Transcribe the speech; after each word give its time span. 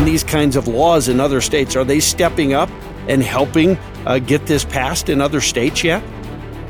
and 0.00 0.08
these 0.08 0.24
kinds 0.24 0.56
of 0.56 0.66
laws 0.66 1.08
in 1.08 1.20
other 1.20 1.42
states, 1.42 1.76
are 1.76 1.84
they 1.84 2.00
stepping 2.00 2.54
up 2.54 2.70
and 3.06 3.22
helping 3.22 3.76
uh, 4.06 4.18
get 4.18 4.46
this 4.46 4.64
passed 4.64 5.10
in 5.10 5.20
other 5.20 5.42
states 5.42 5.84
yet? 5.84 6.02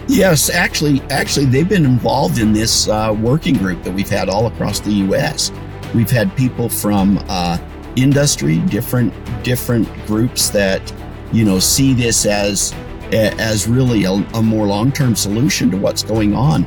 Yes, 0.08 0.50
actually, 0.50 1.00
actually, 1.10 1.46
they've 1.46 1.68
been 1.68 1.84
involved 1.84 2.40
in 2.40 2.52
this 2.52 2.88
uh, 2.88 3.16
working 3.20 3.54
group 3.56 3.84
that 3.84 3.94
we've 3.94 4.08
had 4.08 4.28
all 4.28 4.48
across 4.48 4.80
the 4.80 4.90
U.S. 4.90 5.52
We've 5.94 6.10
had 6.10 6.36
people 6.36 6.68
from 6.68 7.24
uh, 7.28 7.58
industry, 7.94 8.58
different 8.62 9.14
different 9.44 9.86
groups 10.06 10.50
that 10.50 10.92
you 11.32 11.44
know 11.44 11.60
see 11.60 11.94
this 11.94 12.26
as 12.26 12.74
as 13.12 13.68
really 13.68 14.04
a, 14.04 14.12
a 14.34 14.42
more 14.42 14.66
long 14.66 14.90
term 14.90 15.14
solution 15.14 15.70
to 15.70 15.76
what's 15.76 16.02
going 16.02 16.34
on. 16.34 16.66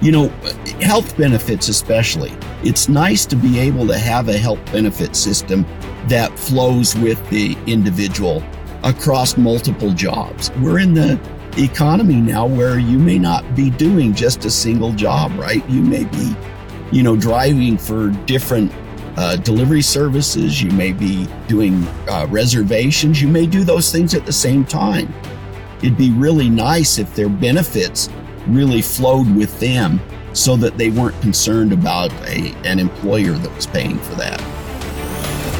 You 0.00 0.12
know, 0.12 0.28
health 0.80 1.16
benefits 1.16 1.68
especially. 1.68 2.32
It's 2.62 2.88
nice 2.88 3.26
to 3.26 3.34
be 3.34 3.58
able 3.58 3.88
to 3.88 3.98
have 3.98 4.28
a 4.28 4.38
health 4.38 4.64
benefit 4.70 5.16
system 5.16 5.66
that 6.08 6.38
flows 6.38 6.94
with 6.96 7.28
the 7.30 7.56
individual 7.66 8.42
across 8.82 9.36
multiple 9.36 9.92
jobs. 9.92 10.50
We're 10.60 10.78
in 10.78 10.94
the 10.94 11.18
economy 11.56 12.16
now 12.16 12.46
where 12.46 12.78
you 12.78 12.98
may 12.98 13.18
not 13.18 13.54
be 13.54 13.70
doing 13.70 14.14
just 14.14 14.44
a 14.44 14.50
single 14.50 14.92
job, 14.92 15.32
right? 15.38 15.68
You 15.68 15.80
may 15.80 16.04
be, 16.04 16.36
you 16.92 17.02
know, 17.02 17.16
driving 17.16 17.78
for 17.78 18.10
different 18.26 18.72
uh, 19.16 19.36
delivery 19.36 19.82
services. 19.82 20.60
You 20.62 20.70
may 20.72 20.92
be 20.92 21.28
doing 21.48 21.86
uh, 22.08 22.26
reservations. 22.28 23.22
You 23.22 23.28
may 23.28 23.46
do 23.46 23.64
those 23.64 23.92
things 23.92 24.14
at 24.14 24.26
the 24.26 24.32
same 24.32 24.64
time. 24.64 25.12
It'd 25.78 25.96
be 25.96 26.12
really 26.12 26.48
nice 26.48 26.98
if 26.98 27.14
their 27.14 27.28
benefits 27.28 28.08
really 28.46 28.82
flowed 28.82 29.34
with 29.34 29.58
them 29.60 30.00
so 30.32 30.56
that 30.56 30.76
they 30.76 30.90
weren't 30.90 31.20
concerned 31.20 31.72
about 31.72 32.12
a, 32.26 32.52
an 32.64 32.78
employer 32.78 33.32
that 33.32 33.54
was 33.54 33.66
paying 33.66 33.98
for 33.98 34.14
that. 34.16 34.53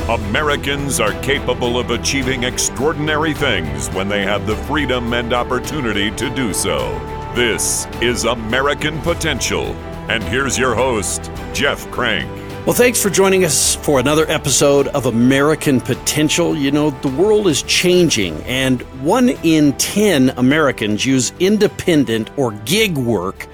Americans 0.09 1.01
are 1.01 1.19
capable 1.23 1.79
of 1.79 1.91
achieving 1.91 2.45
extraordinary 2.45 3.33
things 3.33 3.89
when 3.95 4.07
they 4.07 4.23
have 4.23 4.47
the 4.47 4.55
freedom 4.55 5.15
and 5.15 5.33
opportunity 5.33 6.11
to 6.11 6.29
do 6.29 6.53
so. 6.53 6.93
This 7.35 7.87
is 8.03 8.25
American 8.25 9.01
Potential. 9.01 9.65
And 10.11 10.23
here's 10.23 10.59
your 10.59 10.75
host, 10.75 11.31
Jeff 11.55 11.91
Crank. 11.91 12.31
Well, 12.67 12.75
thanks 12.75 13.03
for 13.03 13.09
joining 13.09 13.47
us 13.47 13.77
for 13.77 13.99
another 13.99 14.27
episode 14.29 14.89
of 14.89 15.07
American 15.07 15.81
Potential. 15.81 16.55
You 16.55 16.71
know, 16.71 16.91
the 16.91 17.09
world 17.09 17.47
is 17.47 17.63
changing, 17.63 18.35
and 18.43 18.83
one 19.03 19.31
in 19.43 19.73
10 19.79 20.35
Americans 20.37 21.07
use 21.07 21.33
independent 21.41 22.29
or 22.37 22.53
gig 22.67 22.99
work 22.99 23.47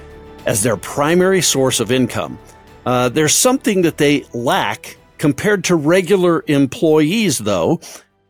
as 0.46 0.64
their 0.64 0.76
primary 0.76 1.42
source 1.42 1.78
of 1.78 1.92
income. 1.92 2.40
Uh, 2.84 3.08
there's 3.08 3.36
something 3.36 3.82
that 3.82 3.98
they 3.98 4.24
lack 4.34 4.96
compared 5.20 5.62
to 5.64 5.76
regular 5.76 6.42
employees, 6.48 7.38
though, 7.38 7.78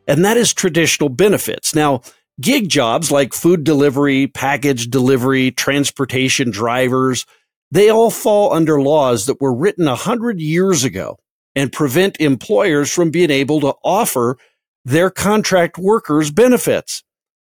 and 0.09 0.25
that 0.25 0.37
is 0.37 0.53
traditional 0.53 1.09
benefits. 1.09 1.73
Now, 1.73 2.03
gig 2.41 2.69
jobs 2.69 3.13
like 3.13 3.33
food 3.33 3.63
delivery, 3.63 4.27
package 4.27 4.91
delivery, 4.91 5.53
transportation 5.53 6.51
drivers, 6.51 7.27
they 7.71 7.91
all 7.91 8.11
fall 8.11 8.53
under 8.53 8.83
laws 8.83 9.27
that 9.27 9.41
were 9.41 9.55
written 9.55 9.87
a 9.87 9.95
hundred 9.95 10.41
years 10.41 10.83
ago 10.83 11.19
and 11.55 11.73
prevent 11.73 12.21
employers 12.21 12.91
from 12.91 13.13
being 13.13 13.31
able 13.31 13.61
to 13.61 13.75
offer 13.85 14.37
their 14.85 15.11
contract 15.11 15.79
workers 15.79 16.33
benefits. 16.33 17.05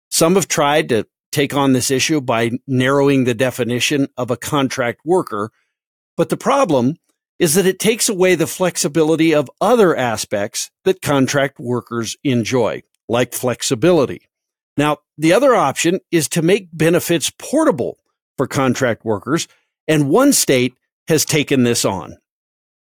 Some 0.09 0.35
have 0.35 0.47
tried 0.47 0.87
to 0.89 1.05
take 1.33 1.53
on 1.53 1.73
this 1.73 1.91
issue 1.91 2.21
by 2.21 2.51
narrowing 2.65 3.25
the 3.25 3.33
definition 3.33 4.07
of 4.15 4.31
a 4.31 4.37
contract 4.37 5.01
worker. 5.03 5.51
But 6.15 6.29
the 6.29 6.37
problem 6.37 6.95
is 7.43 7.55
that 7.55 7.65
it 7.65 7.77
takes 7.77 8.07
away 8.07 8.35
the 8.35 8.47
flexibility 8.47 9.35
of 9.35 9.51
other 9.59 9.97
aspects 9.97 10.71
that 10.85 11.01
contract 11.01 11.59
workers 11.59 12.15
enjoy, 12.23 12.81
like 13.09 13.33
flexibility. 13.33 14.29
Now, 14.77 14.99
the 15.17 15.33
other 15.33 15.53
option 15.53 15.99
is 16.09 16.29
to 16.29 16.41
make 16.41 16.69
benefits 16.71 17.33
portable 17.37 17.97
for 18.37 18.47
contract 18.47 19.03
workers, 19.03 19.49
and 19.89 20.09
one 20.09 20.31
state 20.31 20.75
has 21.09 21.25
taken 21.25 21.63
this 21.63 21.83
on. 21.83 22.15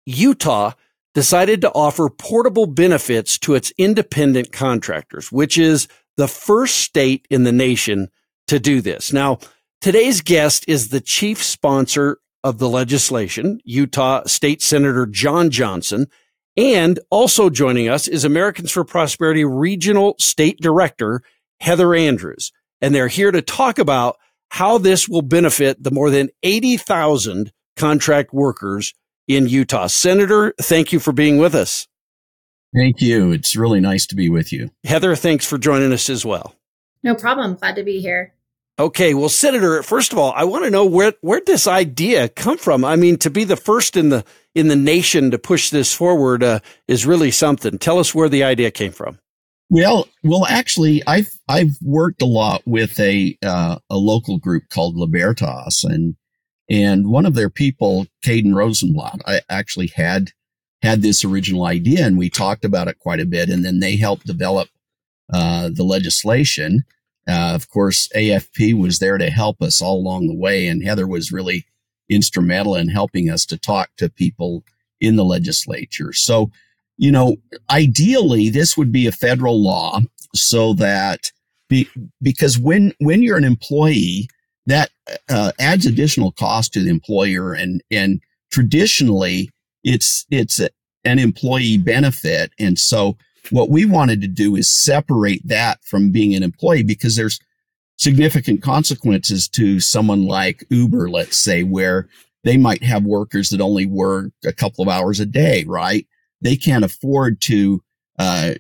Utah 0.05 0.75
decided 1.13 1.61
to 1.63 1.73
offer 1.73 2.09
portable 2.09 2.67
benefits 2.67 3.41
to 3.41 3.57
its 3.57 3.73
independent 3.77 4.53
contractors, 4.53 5.33
which 5.33 5.59
is 5.59 5.89
the 6.17 6.29
first 6.29 6.77
state 6.77 7.27
in 7.31 7.43
the 7.43 7.51
nation 7.51 8.11
to 8.47 8.61
do 8.61 8.81
this. 8.81 9.13
Now, 9.13 9.41
today's 9.81 10.21
guest 10.21 10.67
is 10.69 10.91
the 10.91 11.01
chief 11.01 11.43
sponsor 11.43 12.19
of 12.47 12.59
the 12.59 12.69
legislation, 12.69 13.59
Utah 13.65 14.23
State 14.27 14.63
Senator 14.63 15.05
John 15.05 15.51
Johnson. 15.51 16.07
And 16.57 17.01
also 17.11 17.51
joining 17.51 17.89
us 17.89 18.07
is 18.07 18.25
Americans 18.25 18.71
for 18.71 18.85
Prosperity 18.85 19.45
Regional 19.45 20.15
State 20.21 20.61
Director, 20.61 21.23
Heather 21.59 21.93
Andrews. 21.93 22.53
And 22.81 22.95
they're 22.95 23.09
here 23.09 23.33
to 23.33 23.43
talk 23.43 23.81
about 23.81 24.17
how 24.51 24.79
this 24.79 25.09
will 25.09 25.23
benefit 25.23 25.83
the 25.83 25.91
more 25.91 26.09
than 26.09 26.31
80,000 26.45 27.51
contract 27.77 28.33
workers 28.33 28.95
in 29.27 29.49
Utah. 29.49 29.89
Senator, 29.89 30.55
thank 30.61 30.93
you 30.93 31.01
for 31.01 31.11
being 31.11 31.39
with 31.39 31.55
us. 31.55 31.89
Thank 32.77 33.01
you. 33.01 33.33
It's 33.33 33.57
really 33.57 33.81
nice 33.81 34.07
to 34.07 34.15
be 34.15 34.29
with 34.29 34.53
you. 34.53 34.71
Heather, 34.85 35.17
thanks 35.17 35.45
for 35.45 35.59
joining 35.59 35.93
us 35.93 36.09
as 36.09 36.25
well. 36.25 36.55
No 37.03 37.17
problem. 37.17 37.57
Glad 37.57 37.75
to 37.75 37.83
be 37.83 38.01
here. 38.01 38.36
Okay, 38.79 39.15
well, 39.15 39.31
Senator, 39.31 39.83
first 39.83 40.13
of 40.13 40.19
all, 40.19 40.33
I 40.37 40.45
want 40.45 40.65
to 40.65 40.71
know 40.71 40.85
where 40.85 41.15
where 41.23 41.41
this 41.45 41.67
idea 41.67 42.29
come 42.29 42.59
from. 42.59 42.85
I 42.85 42.97
mean, 42.97 43.17
to 43.19 43.31
be 43.31 43.45
the 43.45 43.57
first 43.57 43.97
in 43.97 44.11
the 44.11 44.25
in 44.55 44.69
the 44.69 44.77
nation 44.77 45.31
to 45.31 45.39
push 45.39 45.71
this 45.71 45.95
forward 45.95 46.43
uh, 46.43 46.61
is 46.87 47.07
really 47.07 47.31
something. 47.31 47.79
Tell 47.79 47.99
us 47.99 48.15
where 48.15 48.29
the 48.29 48.45
idea 48.45 48.71
came 48.71 48.93
from. 48.93 49.19
Well, 49.71 50.09
well, 50.23 50.47
actually, 50.47 51.03
I've 51.07 51.31
I've 51.49 51.77
worked 51.83 52.21
a 52.21 52.27
lot 52.27 52.63
with 52.67 53.01
a 53.01 53.37
uh, 53.43 53.79
a 53.89 53.97
local 53.97 54.39
group 54.39 54.65
called 54.69 54.97
Libertas, 54.97 55.83
and 55.83 56.15
and 56.69 57.09
one 57.09 57.25
of 57.25 57.35
their 57.35 57.51
people, 57.51 58.07
Caden 58.25 58.55
Rosenblatt, 58.55 59.23
I 59.27 59.41
actually 59.49 59.89
had 59.89 60.33
had 60.83 61.01
this 61.01 61.25
original 61.25 61.65
idea, 61.65 62.07
and 62.07 62.19
we 62.19 62.29
talked 62.29 62.65
about 62.65 62.89
it 62.89 62.99
quite 62.99 63.21
a 63.21 63.27
bit, 63.27 63.49
and 63.49 63.65
then 63.65 63.81
they 63.81 63.97
helped 63.97 64.27
develop 64.27 64.69
uh, 65.33 65.71
the 65.73 65.85
legislation. 65.85 66.85
Uh, 67.29 67.53
of 67.55 67.69
course, 67.69 68.09
AFP 68.15 68.79
was 68.79 68.99
there 68.99 69.19
to 69.19 69.31
help 69.31 69.61
us 69.61 69.83
all 69.83 69.97
along 69.97 70.29
the 70.29 70.35
way, 70.35 70.67
and 70.69 70.85
Heather 70.85 71.07
was 71.07 71.33
really 71.33 71.67
instrumental 72.09 72.77
in 72.77 72.89
helping 72.89 73.29
us 73.29 73.45
to 73.47 73.59
talk 73.59 73.91
to 73.97 74.09
people 74.09 74.63
in 75.01 75.17
the 75.17 75.25
legislature. 75.25 76.13
So, 76.13 76.51
you 76.97 77.11
know, 77.11 77.37
ideally, 77.71 78.49
this 78.49 78.77
would 78.77 78.93
be 78.93 79.07
a 79.07 79.13
federal 79.13 79.61
law 79.61 80.01
so 80.35 80.73
that 80.75 81.33
be, 81.69 81.89
because 82.23 82.59
when 82.59 82.93
when 83.01 83.23
you're 83.23 83.37
an 83.37 83.45
employee, 83.45 84.29
that 84.67 84.91
uh, 85.29 85.53
adds 85.59 85.87
additional 85.87 86.33
cost 86.33 86.73
to 86.73 86.81
the 86.81 86.91
employer, 86.91 87.53
and 87.53 87.83
and 87.91 88.21
traditionally, 88.51 89.51
it's 89.83 90.27
it's 90.31 90.61
a, 90.61 90.71
an 91.05 91.19
employee 91.19 91.79
benefit, 91.79 92.53
and 92.59 92.79
so 92.79 93.17
what 93.51 93.71
we 93.71 93.85
wanted 93.85 94.21
to 94.23 94.29
do 94.29 94.57
is 94.57 94.71
separate 94.71 95.47
that 95.47 95.83
from 95.85 96.11
being 96.11 96.35
an 96.35 96.43
employee 96.43 96.83
because 96.83 97.17
there's 97.17 97.41
significant 97.99 98.63
consequences 98.63 99.49
to 99.49 99.81
someone 99.81 100.27
like 100.27 100.65
Uber, 100.71 101.09
let's 101.09 101.39
say, 101.39 101.63
where 101.63 102.09
they 102.45 102.57
might 102.57 102.83
have 102.83 103.05
workers 103.05 103.51
that 103.51 103.61
only 103.61 103.87
work 103.87 104.33
a 104.45 104.53
couple 104.53 104.83
of 104.83 104.89
hours 104.89 105.19
a 105.19 105.27
day, 105.27 105.65
right? 105.67 106.07
They 106.41 106.57
can't 106.57 106.85
afford 106.85 107.41
to, 107.43 107.83
uh, 108.19 108.55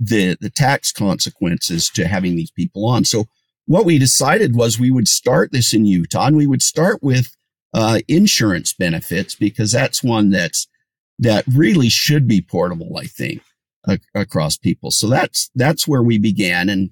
the, 0.00 0.36
the 0.40 0.50
tax 0.50 0.90
consequences 0.90 1.88
to 1.90 2.08
having 2.08 2.34
these 2.34 2.50
people 2.50 2.86
on. 2.86 3.04
So 3.04 3.26
what 3.66 3.84
we 3.84 3.98
decided 3.98 4.56
was 4.56 4.78
we 4.80 4.90
would 4.90 5.06
start 5.06 5.52
this 5.52 5.72
in 5.72 5.84
Utah 5.84 6.26
and 6.26 6.36
we 6.36 6.46
would 6.46 6.62
start 6.62 7.02
with, 7.02 7.36
uh, 7.74 8.00
insurance 8.08 8.72
benefits 8.72 9.34
because 9.34 9.72
that's 9.72 10.02
one 10.02 10.30
that's, 10.30 10.66
that 11.18 11.44
really 11.46 11.88
should 11.88 12.26
be 12.26 12.42
portable, 12.42 12.96
I 12.98 13.04
think 13.04 13.42
across 14.14 14.56
people. 14.56 14.90
So 14.90 15.08
that's 15.08 15.50
that's 15.54 15.86
where 15.88 16.02
we 16.02 16.18
began, 16.18 16.68
and 16.68 16.90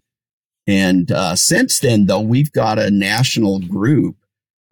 and 0.67 1.11
uh, 1.11 1.37
since 1.37 1.81
then, 1.81 2.07
though, 2.07 2.21
we've 2.21 2.53
got 2.53 2.79
a 2.79 2.91
national 2.91 3.61
group 3.61 4.17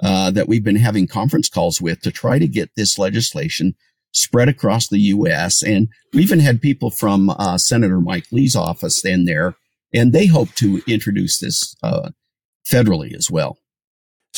uh, 0.00 0.30
that 0.30 0.48
we've 0.48 0.64
been 0.64 0.76
having 0.76 1.06
conference 1.06 1.48
calls 1.48 1.80
with 1.80 2.00
to 2.02 2.10
try 2.10 2.38
to 2.38 2.46
get 2.46 2.70
this 2.76 2.98
legislation 2.98 3.74
spread 4.12 4.48
across 4.48 4.88
the 4.88 5.00
U.S. 5.00 5.62
And 5.62 5.88
we 6.12 6.22
even 6.22 6.40
had 6.40 6.62
people 6.62 6.90
from 6.90 7.30
uh, 7.30 7.58
Senator 7.58 8.00
Mike 8.00 8.26
Lee's 8.30 8.56
office 8.56 9.04
in 9.04 9.24
there, 9.24 9.56
and 9.92 10.12
they 10.12 10.26
hope 10.26 10.54
to 10.56 10.82
introduce 10.86 11.38
this 11.38 11.74
uh, 11.82 12.10
federally 12.66 13.14
as 13.14 13.30
well. 13.30 13.58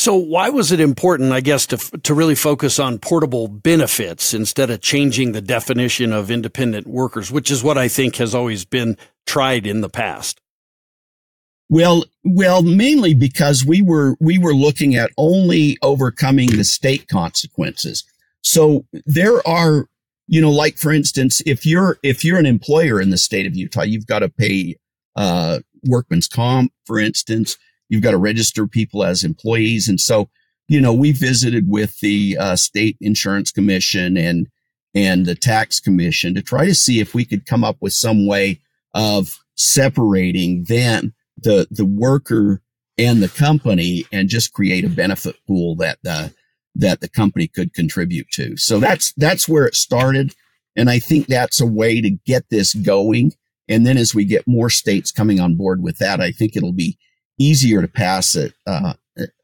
So 0.00 0.14
why 0.14 0.48
was 0.48 0.72
it 0.72 0.80
important, 0.80 1.30
I 1.30 1.42
guess, 1.42 1.66
to 1.66 1.76
to 1.76 2.14
really 2.14 2.34
focus 2.34 2.78
on 2.78 2.98
portable 2.98 3.48
benefits 3.48 4.32
instead 4.32 4.70
of 4.70 4.80
changing 4.80 5.32
the 5.32 5.42
definition 5.42 6.10
of 6.14 6.30
independent 6.30 6.86
workers, 6.86 7.30
which 7.30 7.50
is 7.50 7.62
what 7.62 7.76
I 7.76 7.88
think 7.88 8.16
has 8.16 8.34
always 8.34 8.64
been 8.64 8.96
tried 9.26 9.66
in 9.66 9.82
the 9.82 9.90
past? 9.90 10.40
Well, 11.68 12.06
well, 12.24 12.62
mainly 12.62 13.12
because 13.12 13.62
we 13.62 13.82
were 13.82 14.16
we 14.20 14.38
were 14.38 14.54
looking 14.54 14.94
at 14.96 15.10
only 15.18 15.76
overcoming 15.82 16.48
the 16.48 16.64
state 16.64 17.06
consequences. 17.06 18.02
So 18.40 18.86
there 19.04 19.46
are 19.46 19.86
you 20.28 20.40
know, 20.40 20.50
like 20.50 20.78
for 20.78 20.92
instance, 20.92 21.42
if 21.44 21.66
you're 21.66 21.98
if 22.02 22.24
you're 22.24 22.38
an 22.38 22.46
employer 22.46 23.02
in 23.02 23.10
the 23.10 23.18
state 23.18 23.44
of 23.44 23.54
Utah, 23.54 23.82
you've 23.82 24.06
got 24.06 24.20
to 24.20 24.30
pay 24.30 24.76
uh, 25.14 25.58
workman's 25.84 26.26
comp, 26.26 26.72
for 26.86 26.98
instance. 26.98 27.58
You've 27.90 28.02
got 28.02 28.12
to 28.12 28.16
register 28.16 28.66
people 28.66 29.04
as 29.04 29.24
employees, 29.24 29.88
and 29.88 30.00
so 30.00 30.30
you 30.68 30.80
know 30.80 30.94
we 30.94 31.12
visited 31.12 31.68
with 31.68 32.00
the 32.00 32.38
uh, 32.38 32.56
state 32.56 32.96
insurance 33.00 33.52
commission 33.52 34.16
and 34.16 34.48
and 34.94 35.26
the 35.26 35.34
tax 35.34 35.80
commission 35.80 36.34
to 36.34 36.42
try 36.42 36.64
to 36.64 36.74
see 36.74 37.00
if 37.00 37.14
we 37.14 37.24
could 37.24 37.46
come 37.46 37.64
up 37.64 37.76
with 37.80 37.92
some 37.92 38.26
way 38.26 38.60
of 38.94 39.38
separating 39.56 40.64
them, 40.64 41.14
the 41.36 41.66
the 41.70 41.84
worker 41.84 42.62
and 42.96 43.22
the 43.22 43.28
company, 43.28 44.04
and 44.12 44.28
just 44.28 44.52
create 44.52 44.84
a 44.84 44.88
benefit 44.88 45.36
pool 45.46 45.76
that 45.76 45.98
the 46.02 46.32
that 46.76 47.00
the 47.00 47.08
company 47.08 47.48
could 47.48 47.74
contribute 47.74 48.30
to. 48.32 48.56
So 48.56 48.78
that's 48.78 49.12
that's 49.16 49.48
where 49.48 49.66
it 49.66 49.74
started, 49.74 50.34
and 50.76 50.88
I 50.88 51.00
think 51.00 51.26
that's 51.26 51.60
a 51.60 51.66
way 51.66 52.00
to 52.00 52.10
get 52.10 52.50
this 52.50 52.74
going. 52.74 53.32
And 53.68 53.86
then 53.86 53.96
as 53.96 54.14
we 54.14 54.24
get 54.24 54.48
more 54.48 54.70
states 54.70 55.12
coming 55.12 55.38
on 55.38 55.54
board 55.54 55.82
with 55.82 55.98
that, 55.98 56.20
I 56.20 56.32
think 56.32 56.56
it'll 56.56 56.72
be 56.72 56.98
easier 57.40 57.80
to 57.80 57.88
pass 57.88 58.36
it 58.36 58.54
uh, 58.66 58.94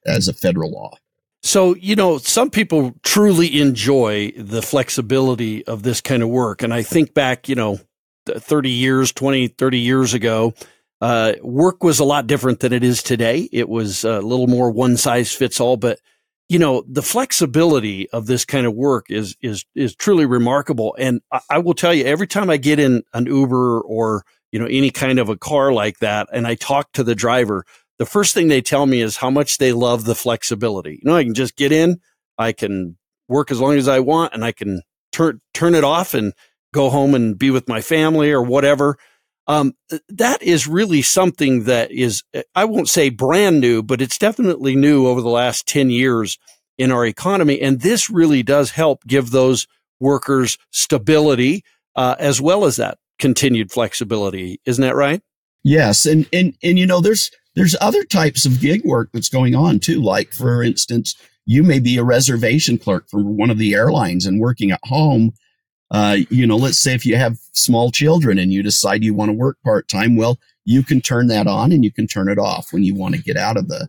as 0.07 0.29
a 0.29 0.33
federal 0.33 0.71
law. 0.71 0.97
So, 1.43 1.77
you 1.77 1.95
know, 1.95 2.19
some 2.19 2.51
people 2.51 2.95
truly 3.03 3.61
enjoy 3.61 4.33
the 4.37 4.63
flexibility 4.63 5.65
of 5.67 5.83
this 5.83 6.01
kind 6.01 6.23
of 6.23 6.29
work. 6.29 6.63
And 6.63 6.75
I 6.75 6.83
think 6.83 7.15
back, 7.15 7.49
you 7.49 7.55
know, 7.55 7.79
30 8.27 8.71
years, 8.71 9.13
20, 9.13 9.49
30 9.49 9.79
years 9.79 10.13
ago, 10.13 10.55
uh, 11.01 11.35
work 11.43 11.85
was 11.85 12.01
a 12.01 12.05
lot 12.05 12.27
different 12.27 12.61
than 12.61 12.73
it 12.73 12.83
is 12.83 13.03
today. 13.03 13.49
It 13.53 13.69
was 13.69 14.03
a 14.03 14.21
little 14.21 14.49
more 14.49 14.71
one 14.71 14.97
size 14.97 15.33
fits 15.33 15.61
all, 15.61 15.77
but 15.77 16.01
you 16.49 16.59
know, 16.61 16.85
the 16.89 17.03
flexibility 17.03 18.09
of 18.11 18.27
this 18.27 18.45
kind 18.45 18.67
of 18.67 18.75
work 18.75 19.07
is, 19.11 19.37
is, 19.43 19.65
is 19.75 19.97
truly 19.97 20.27
remarkable. 20.27 20.95
And 20.99 21.21
I, 21.33 21.41
I 21.51 21.59
will 21.59 21.75
tell 21.75 21.93
you, 21.93 22.05
every 22.05 22.29
time 22.29 22.51
I 22.51 22.57
get 22.57 22.79
in 22.79 23.03
an 23.13 23.27
Uber 23.27 23.81
or, 23.81 24.25
you 24.53 24.61
know, 24.61 24.67
any 24.67 24.91
kind 24.91 25.19
of 25.19 25.29
a 25.29 25.37
car 25.37 25.73
like 25.73 25.99
that 25.99 26.29
and 26.33 26.47
I 26.47 26.55
talk 26.55 26.93
to 26.93 27.03
the 27.03 27.17
driver, 27.17 27.65
the 27.99 28.07
first 28.07 28.35
thing 28.35 28.49
they 28.49 28.63
tell 28.63 28.87
me 28.87 29.01
is 29.01 29.17
how 29.17 29.31
much 29.31 29.59
they 29.59 29.73
love 29.73 30.05
the 30.05 30.15
flexibility. 30.15 31.01
You 31.03 31.11
know, 31.11 31.17
I 31.17 31.25
can 31.25 31.35
just 31.35 31.57
get 31.57 31.73
in, 31.73 32.01
I 32.39 32.53
can 32.53 32.97
work 33.29 33.51
as 33.51 33.61
long 33.61 33.77
as 33.77 33.89
I 33.89 34.01
want, 34.01 34.35
and 34.35 34.45
I 34.45 34.53
can 34.53 34.83
turn 35.13 35.41
turn 35.55 35.75
it 35.75 35.85
off 35.85 36.15
and 36.15 36.33
go 36.73 36.91
home 36.91 37.15
and 37.15 37.39
be 37.39 37.51
with 37.51 37.69
my 37.69 37.81
family 37.81 38.31
or 38.31 38.43
whatever. 38.43 38.99
Um, 39.47 39.75
that 40.09 40.43
is 40.43 40.67
really 40.67 41.03
something 41.03 41.65
that 41.65 41.93
is, 41.93 42.25
I 42.55 42.65
won't 42.65 42.89
say 42.89 43.11
brand 43.11 43.61
new, 43.61 43.83
but 43.83 44.03
it's 44.03 44.19
definitely 44.19 44.75
new 44.75 45.07
over 45.07 45.21
the 45.21 45.29
last 45.29 45.69
10 45.69 45.89
years 45.89 46.37
in 46.77 46.91
our 46.91 47.07
economy. 47.07 47.61
And 47.61 47.81
this 47.81 48.11
really 48.11 48.43
does 48.43 48.73
help 48.73 49.05
give 49.07 49.31
those 49.31 49.67
workers 50.01 50.59
stability, 50.73 51.65
uh, 51.95 52.17
as 52.19 52.41
well 52.41 52.65
as 52.65 52.77
that 52.77 52.99
continued 53.19 53.71
flexibility. 53.71 54.61
Isn't 54.67 54.83
that 54.83 54.97
right? 54.97 55.23
Yes. 55.63 56.07
And, 56.07 56.29
and, 56.33 56.57
and, 56.63 56.79
you 56.79 56.87
know, 56.87 57.01
there's, 57.01 57.31
there's 57.57 57.75
other 57.81 58.05
types 58.05 58.47
of 58.47 58.61
gig 58.61 58.85
work 58.85 59.09
that's 59.13 59.31
going 59.31 59.57
on 59.57 59.81
too. 59.81 60.01
Like, 60.01 60.33
for 60.33 60.63
instance, 60.63 61.17
you 61.47 61.63
may 61.63 61.81
be 61.81 61.97
a 61.97 62.05
reservation 62.05 62.79
clerk 62.79 63.09
for 63.09 63.23
one 63.23 63.51
of 63.51 63.59
the 63.59 63.75
airlines 63.75 64.27
and 64.27 64.41
working 64.41 64.71
at 64.71 64.81
home. 64.85 65.33
Uh, 65.91 66.19
you 66.29 66.47
know, 66.47 66.57
let's 66.57 66.79
say 66.79 66.95
if 66.95 67.07
you 67.07 67.17
have 67.17 67.39
small 67.53 67.91
children 67.91 68.39
and 68.39 68.53
you 68.53 68.63
decide 68.63 69.03
you 69.03 69.15
want 69.15 69.31
to 69.31 69.37
work 69.37 69.57
part 69.65 69.89
time, 69.89 70.17
well, 70.17 70.39
you 70.65 70.83
can 70.83 71.01
turn 71.01 71.29
that 71.29 71.47
on 71.47 71.73
and 71.73 71.83
you 71.83 71.93
can 71.93 72.07
turn 72.07 72.29
it 72.29 72.39
off 72.39 72.73
when 72.73 72.83
you 72.83 72.95
want 72.95 73.15
to 73.15 73.23
get 73.23 73.37
out 73.37 73.57
of 73.57 73.69
the 73.69 73.89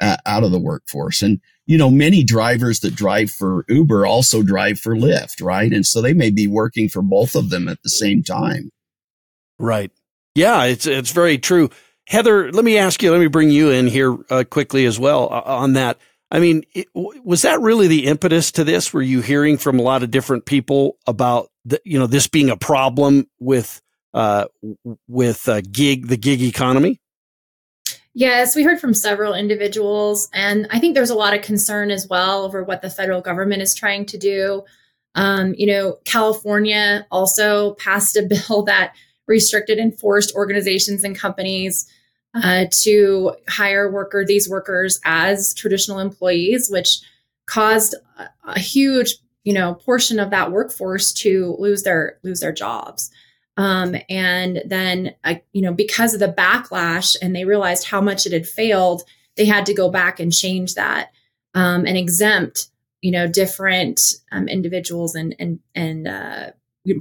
uh, 0.00 0.16
out 0.24 0.44
of 0.44 0.50
the 0.50 0.58
workforce. 0.58 1.20
And 1.20 1.40
you 1.66 1.76
know, 1.76 1.90
many 1.90 2.22
drivers 2.22 2.80
that 2.80 2.94
drive 2.94 3.30
for 3.30 3.64
Uber 3.68 4.06
also 4.06 4.42
drive 4.42 4.78
for 4.78 4.94
Lyft, 4.94 5.42
right? 5.42 5.72
And 5.72 5.84
so 5.84 6.00
they 6.00 6.14
may 6.14 6.30
be 6.30 6.46
working 6.46 6.88
for 6.88 7.02
both 7.02 7.34
of 7.34 7.50
them 7.50 7.68
at 7.68 7.82
the 7.82 7.90
same 7.90 8.22
time. 8.22 8.70
Right. 9.58 9.90
Yeah, 10.36 10.64
it's 10.64 10.86
it's 10.86 11.10
very 11.10 11.38
true. 11.38 11.70
Heather, 12.08 12.52
let 12.52 12.64
me 12.64 12.78
ask 12.78 13.02
you, 13.02 13.10
let 13.10 13.20
me 13.20 13.26
bring 13.26 13.50
you 13.50 13.70
in 13.70 13.86
here 13.86 14.16
uh, 14.30 14.44
quickly 14.48 14.86
as 14.86 14.98
well 14.98 15.28
uh, 15.32 15.42
on 15.44 15.72
that. 15.72 15.98
I 16.30 16.40
mean, 16.40 16.64
it, 16.74 16.88
was 16.94 17.42
that 17.42 17.60
really 17.60 17.86
the 17.86 18.06
impetus 18.06 18.52
to 18.52 18.64
this? 18.64 18.92
Were 18.92 19.02
you 19.02 19.20
hearing 19.20 19.58
from 19.58 19.78
a 19.78 19.82
lot 19.82 20.02
of 20.02 20.10
different 20.10 20.44
people 20.44 20.98
about 21.06 21.50
the, 21.64 21.80
you 21.84 21.98
know 21.98 22.06
this 22.06 22.26
being 22.26 22.50
a 22.50 22.56
problem 22.56 23.28
with 23.38 23.80
uh, 24.14 24.46
with 25.08 25.48
uh, 25.48 25.60
gig 25.70 26.08
the 26.08 26.16
gig 26.16 26.42
economy? 26.42 27.00
Yes, 28.12 28.56
we 28.56 28.62
heard 28.62 28.80
from 28.80 28.94
several 28.94 29.34
individuals, 29.34 30.28
and 30.32 30.66
I 30.70 30.80
think 30.80 30.94
there's 30.94 31.10
a 31.10 31.14
lot 31.14 31.34
of 31.34 31.42
concern 31.42 31.90
as 31.90 32.08
well 32.08 32.44
over 32.44 32.64
what 32.64 32.82
the 32.82 32.90
federal 32.90 33.20
government 33.20 33.62
is 33.62 33.74
trying 33.74 34.06
to 34.06 34.18
do. 34.18 34.64
Um, 35.14 35.54
you 35.56 35.66
know, 35.66 35.98
California 36.04 37.06
also 37.10 37.74
passed 37.78 38.16
a 38.16 38.22
bill 38.22 38.62
that 38.64 38.94
restricted 39.26 39.78
and 39.78 39.98
forced 39.98 40.34
organizations 40.34 41.04
and 41.04 41.18
companies 41.18 41.86
uh, 42.34 42.66
to 42.70 43.34
hire 43.48 43.90
worker 43.90 44.24
these 44.24 44.48
workers 44.48 45.00
as 45.04 45.54
traditional 45.54 45.98
employees, 45.98 46.68
which 46.70 47.00
caused 47.46 47.94
a, 48.18 48.28
a, 48.44 48.58
huge 48.58 49.16
you 49.44 49.52
know 49.52 49.74
portion 49.74 50.18
of 50.18 50.30
that 50.30 50.52
workforce 50.52 51.12
to 51.12 51.56
lose 51.58 51.82
their 51.82 52.18
lose 52.22 52.40
their 52.40 52.52
jobs. 52.52 53.10
Um, 53.56 53.96
and 54.10 54.62
then 54.66 55.14
uh, 55.24 55.36
you 55.52 55.62
know 55.62 55.72
because 55.72 56.12
of 56.12 56.20
the 56.20 56.32
backlash, 56.32 57.16
and 57.22 57.34
they 57.34 57.44
realized 57.44 57.86
how 57.86 58.00
much 58.00 58.26
it 58.26 58.32
had 58.32 58.46
failed, 58.46 59.02
they 59.36 59.46
had 59.46 59.64
to 59.66 59.74
go 59.74 59.90
back 59.90 60.20
and 60.20 60.32
change 60.32 60.74
that 60.74 61.12
um, 61.54 61.86
and 61.86 61.96
exempt 61.96 62.68
you 63.00 63.10
know 63.10 63.26
different 63.26 64.00
um, 64.32 64.48
individuals 64.48 65.14
and 65.14 65.34
and 65.38 65.60
and 65.74 66.06
uh, 66.06 66.50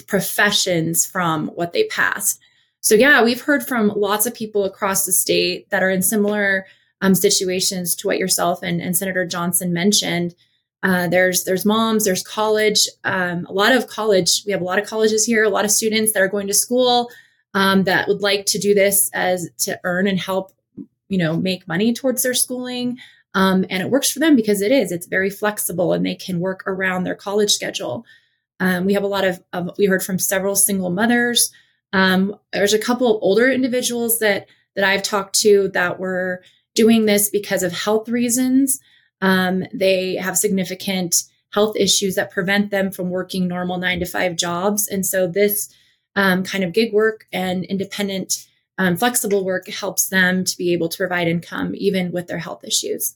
professions 0.08 1.06
from 1.06 1.48
what 1.50 1.74
they 1.74 1.86
passed. 1.86 2.40
So 2.82 2.96
yeah, 2.96 3.24
we've 3.24 3.42
heard 3.42 3.68
from 3.68 3.92
lots 3.96 4.26
of 4.26 4.34
people 4.36 4.64
across 4.64 5.06
the 5.06 5.12
state 5.12 5.70
that 5.72 5.82
are 5.82 5.90
in 5.90 6.02
similar 6.02 6.66
um, 7.02 7.16
situations 7.16 7.96
to 7.96 8.08
what 8.08 8.20
yourself 8.20 8.62
and, 8.62 8.82
and 8.82 8.96
Senator 8.96 9.26
Johnson 9.26 9.74
mentioned. 9.74 10.36
Uh, 10.84 11.08
there's 11.08 11.46
there's 11.46 11.66
moms, 11.66 12.06
there's 12.06 12.22
college, 12.22 12.88
um, 13.04 13.46
a 13.48 13.54
lot 13.54 13.72
of 13.72 13.88
college. 13.88 14.44
We 14.46 14.52
have 14.52 14.62
a 14.62 14.66
lot 14.66 14.78
of 14.78 14.88
colleges 14.88 15.26
here, 15.26 15.44
a 15.44 15.50
lot 15.50 15.66
of 15.66 15.72
students 15.72 16.12
that 16.14 16.22
are 16.22 16.28
going 16.28 16.46
to 16.48 16.54
school 16.54 17.10
um, 17.56 17.86
that 17.86 18.08
would 18.08 18.22
like 18.22 18.46
to 18.48 18.60
do 18.60 18.76
this 18.76 19.10
as 19.14 19.50
to 19.60 19.80
earn 19.84 20.08
and 20.08 20.20
help, 20.20 20.52
you 21.10 21.18
know, 21.18 21.38
make 21.38 21.68
money 21.68 21.92
towards 21.92 22.22
their 22.22 22.36
schooling. 22.36 23.00
Um, 23.34 23.66
and 23.70 23.82
it 23.82 23.90
works 23.90 24.12
for 24.12 24.20
them 24.20 24.36
because 24.36 24.62
it 24.62 24.72
is. 24.72 24.92
It's 24.92 25.08
very 25.08 25.30
flexible, 25.30 25.92
and 25.94 26.06
they 26.06 26.16
can 26.16 26.40
work 26.40 26.64
around 26.68 27.04
their 27.04 27.16
college 27.16 27.52
schedule. 27.52 28.06
Um, 28.60 28.86
we 28.86 28.94
have 28.94 29.04
a 29.04 29.08
lot 29.08 29.26
of, 29.26 29.44
of, 29.54 29.72
we 29.78 29.86
heard 29.86 30.04
from 30.04 30.20
several 30.20 30.56
single 30.56 30.90
mothers. 30.90 31.52
Um, 31.94 32.36
there's 32.54 32.74
a 32.74 32.80
couple 32.80 33.16
of 33.16 33.22
older 33.22 33.50
individuals 33.50 34.20
that 34.20 34.48
that 34.76 34.84
I've 34.84 35.04
talked 35.04 35.40
to 35.40 35.70
that 35.70 36.00
were 36.00 36.44
doing 36.74 37.06
this 37.06 37.30
because 37.30 37.64
of 37.64 37.72
health 37.72 38.10
reasons. 38.10 38.82
Um, 39.22 39.64
they 39.74 40.16
have 40.16 40.38
significant 40.38 41.16
health 41.54 41.78
issues 41.78 42.16
that 42.16 42.32
prevent 42.32 42.72
them 42.72 42.92
from 42.92 43.10
working 43.10 43.48
normal 43.48 43.78
nine 43.78 44.02
to 44.02 44.06
five 44.06 44.36
jobs, 44.36 44.88
and 44.88 45.06
so 45.06 45.28
this 45.28 45.74
um, 46.18 46.44
kind 46.44 46.64
of 46.64 46.74
gig 46.74 46.94
work 46.94 47.26
and 47.32 47.64
independent, 47.66 48.46
um, 48.78 48.98
flexible 48.98 49.46
work 49.46 49.68
helps 49.70 50.10
them 50.10 50.44
to 50.44 50.58
be 50.58 50.74
able 50.74 50.90
to 50.90 50.98
provide 50.98 51.28
income 51.28 51.74
even 51.76 52.12
with 52.12 52.28
their 52.28 52.40
health 52.40 52.64
issues 52.66 53.16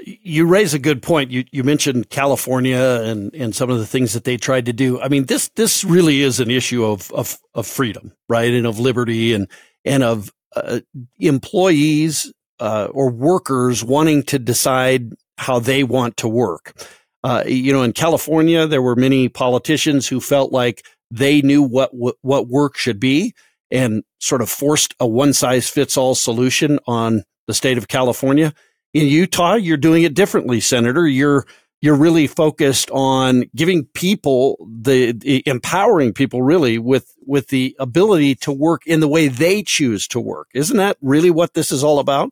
you 0.00 0.46
raise 0.46 0.74
a 0.74 0.78
good 0.78 1.02
point. 1.02 1.30
You 1.30 1.44
you 1.52 1.62
mentioned 1.62 2.10
California 2.10 3.00
and 3.04 3.34
and 3.34 3.54
some 3.54 3.70
of 3.70 3.78
the 3.78 3.86
things 3.86 4.12
that 4.12 4.24
they 4.24 4.36
tried 4.36 4.66
to 4.66 4.72
do. 4.72 5.00
I 5.00 5.08
mean, 5.08 5.26
this 5.26 5.48
this 5.56 5.84
really 5.84 6.20
is 6.20 6.40
an 6.40 6.50
issue 6.50 6.84
of 6.84 7.12
of 7.12 7.38
of 7.54 7.66
freedom, 7.66 8.12
right, 8.28 8.52
and 8.52 8.66
of 8.66 8.78
liberty, 8.78 9.32
and 9.32 9.48
and 9.84 10.02
of 10.02 10.32
uh, 10.56 10.80
employees 11.18 12.32
uh, 12.60 12.88
or 12.90 13.10
workers 13.10 13.84
wanting 13.84 14.22
to 14.24 14.38
decide 14.38 15.12
how 15.38 15.58
they 15.58 15.84
want 15.84 16.16
to 16.18 16.28
work. 16.28 16.74
Uh, 17.22 17.42
you 17.46 17.72
know, 17.72 17.82
in 17.82 17.92
California, 17.92 18.66
there 18.66 18.82
were 18.82 18.96
many 18.96 19.28
politicians 19.28 20.06
who 20.06 20.20
felt 20.20 20.52
like 20.52 20.84
they 21.10 21.40
knew 21.40 21.62
what 21.62 21.94
what, 21.94 22.16
what 22.22 22.48
work 22.48 22.76
should 22.76 22.98
be, 22.98 23.32
and 23.70 24.02
sort 24.18 24.42
of 24.42 24.50
forced 24.50 24.94
a 24.98 25.06
one 25.06 25.32
size 25.32 25.68
fits 25.68 25.96
all 25.96 26.16
solution 26.16 26.80
on 26.86 27.22
the 27.46 27.54
state 27.54 27.78
of 27.78 27.88
California 27.88 28.52
in 28.94 29.08
Utah, 29.08 29.54
you're 29.54 29.76
doing 29.76 30.04
it 30.04 30.14
differently, 30.14 30.60
Senator. 30.60 31.06
You're 31.06 31.44
you're 31.80 31.96
really 31.96 32.26
focused 32.26 32.90
on 32.92 33.44
giving 33.54 33.84
people 33.84 34.56
the, 34.66 35.42
empowering 35.44 36.14
people 36.14 36.42
really 36.42 36.78
with 36.78 37.12
with 37.26 37.48
the 37.48 37.76
ability 37.78 38.36
to 38.36 38.50
work 38.50 38.86
in 38.86 39.00
the 39.00 39.08
way 39.08 39.28
they 39.28 39.62
choose 39.62 40.08
to 40.08 40.18
work. 40.18 40.48
Isn't 40.54 40.78
that 40.78 40.96
really 41.02 41.30
what 41.30 41.52
this 41.52 41.70
is 41.70 41.84
all 41.84 41.98
about? 41.98 42.30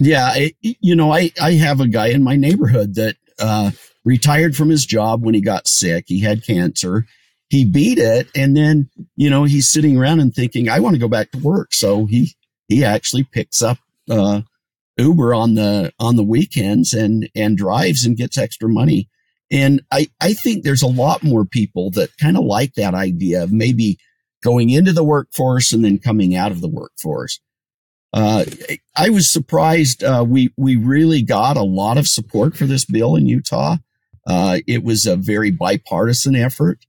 Yeah, 0.00 0.48
you 0.60 0.96
know, 0.96 1.12
I 1.12 1.30
I 1.40 1.52
have 1.52 1.80
a 1.80 1.86
guy 1.86 2.08
in 2.08 2.24
my 2.24 2.34
neighborhood 2.36 2.96
that 2.96 3.16
uh, 3.38 3.70
retired 4.04 4.56
from 4.56 4.70
his 4.70 4.84
job 4.84 5.24
when 5.24 5.34
he 5.34 5.40
got 5.40 5.68
sick. 5.68 6.06
He 6.08 6.20
had 6.20 6.44
cancer. 6.44 7.06
He 7.48 7.64
beat 7.64 7.98
it, 7.98 8.28
and 8.34 8.56
then 8.56 8.90
you 9.14 9.30
know 9.30 9.44
he's 9.44 9.70
sitting 9.70 9.96
around 9.96 10.20
and 10.20 10.34
thinking, 10.34 10.68
"I 10.68 10.80
want 10.80 10.94
to 10.94 11.00
go 11.00 11.08
back 11.08 11.30
to 11.30 11.38
work." 11.38 11.72
So 11.72 12.06
he 12.06 12.34
he 12.68 12.84
actually 12.84 13.22
picks 13.22 13.62
up 13.62 13.78
uh, 14.10 14.42
Uber 14.96 15.34
on 15.34 15.54
the 15.54 15.92
on 15.98 16.16
the 16.16 16.24
weekends 16.24 16.92
and 16.92 17.28
and 17.34 17.56
drives 17.56 18.04
and 18.04 18.16
gets 18.16 18.38
extra 18.38 18.68
money. 18.68 19.08
And 19.50 19.82
I, 19.92 20.08
I 20.20 20.32
think 20.32 20.64
there's 20.64 20.82
a 20.82 20.88
lot 20.88 21.22
more 21.22 21.44
people 21.44 21.90
that 21.92 22.16
kind 22.18 22.36
of 22.36 22.44
like 22.44 22.74
that 22.74 22.94
idea 22.94 23.44
of 23.44 23.52
maybe 23.52 23.98
going 24.42 24.70
into 24.70 24.92
the 24.92 25.04
workforce 25.04 25.72
and 25.72 25.84
then 25.84 25.98
coming 25.98 26.34
out 26.34 26.50
of 26.50 26.60
the 26.60 26.68
workforce. 26.68 27.40
Uh, 28.12 28.44
I 28.96 29.10
was 29.10 29.30
surprised. 29.30 30.02
Uh, 30.02 30.24
we 30.26 30.52
we 30.56 30.76
really 30.76 31.22
got 31.22 31.56
a 31.56 31.62
lot 31.62 31.98
of 31.98 32.08
support 32.08 32.56
for 32.56 32.64
this 32.64 32.84
bill 32.84 33.16
in 33.16 33.26
Utah. 33.26 33.76
Uh, 34.26 34.58
it 34.66 34.82
was 34.82 35.06
a 35.06 35.16
very 35.16 35.50
bipartisan 35.50 36.34
effort. 36.34 36.86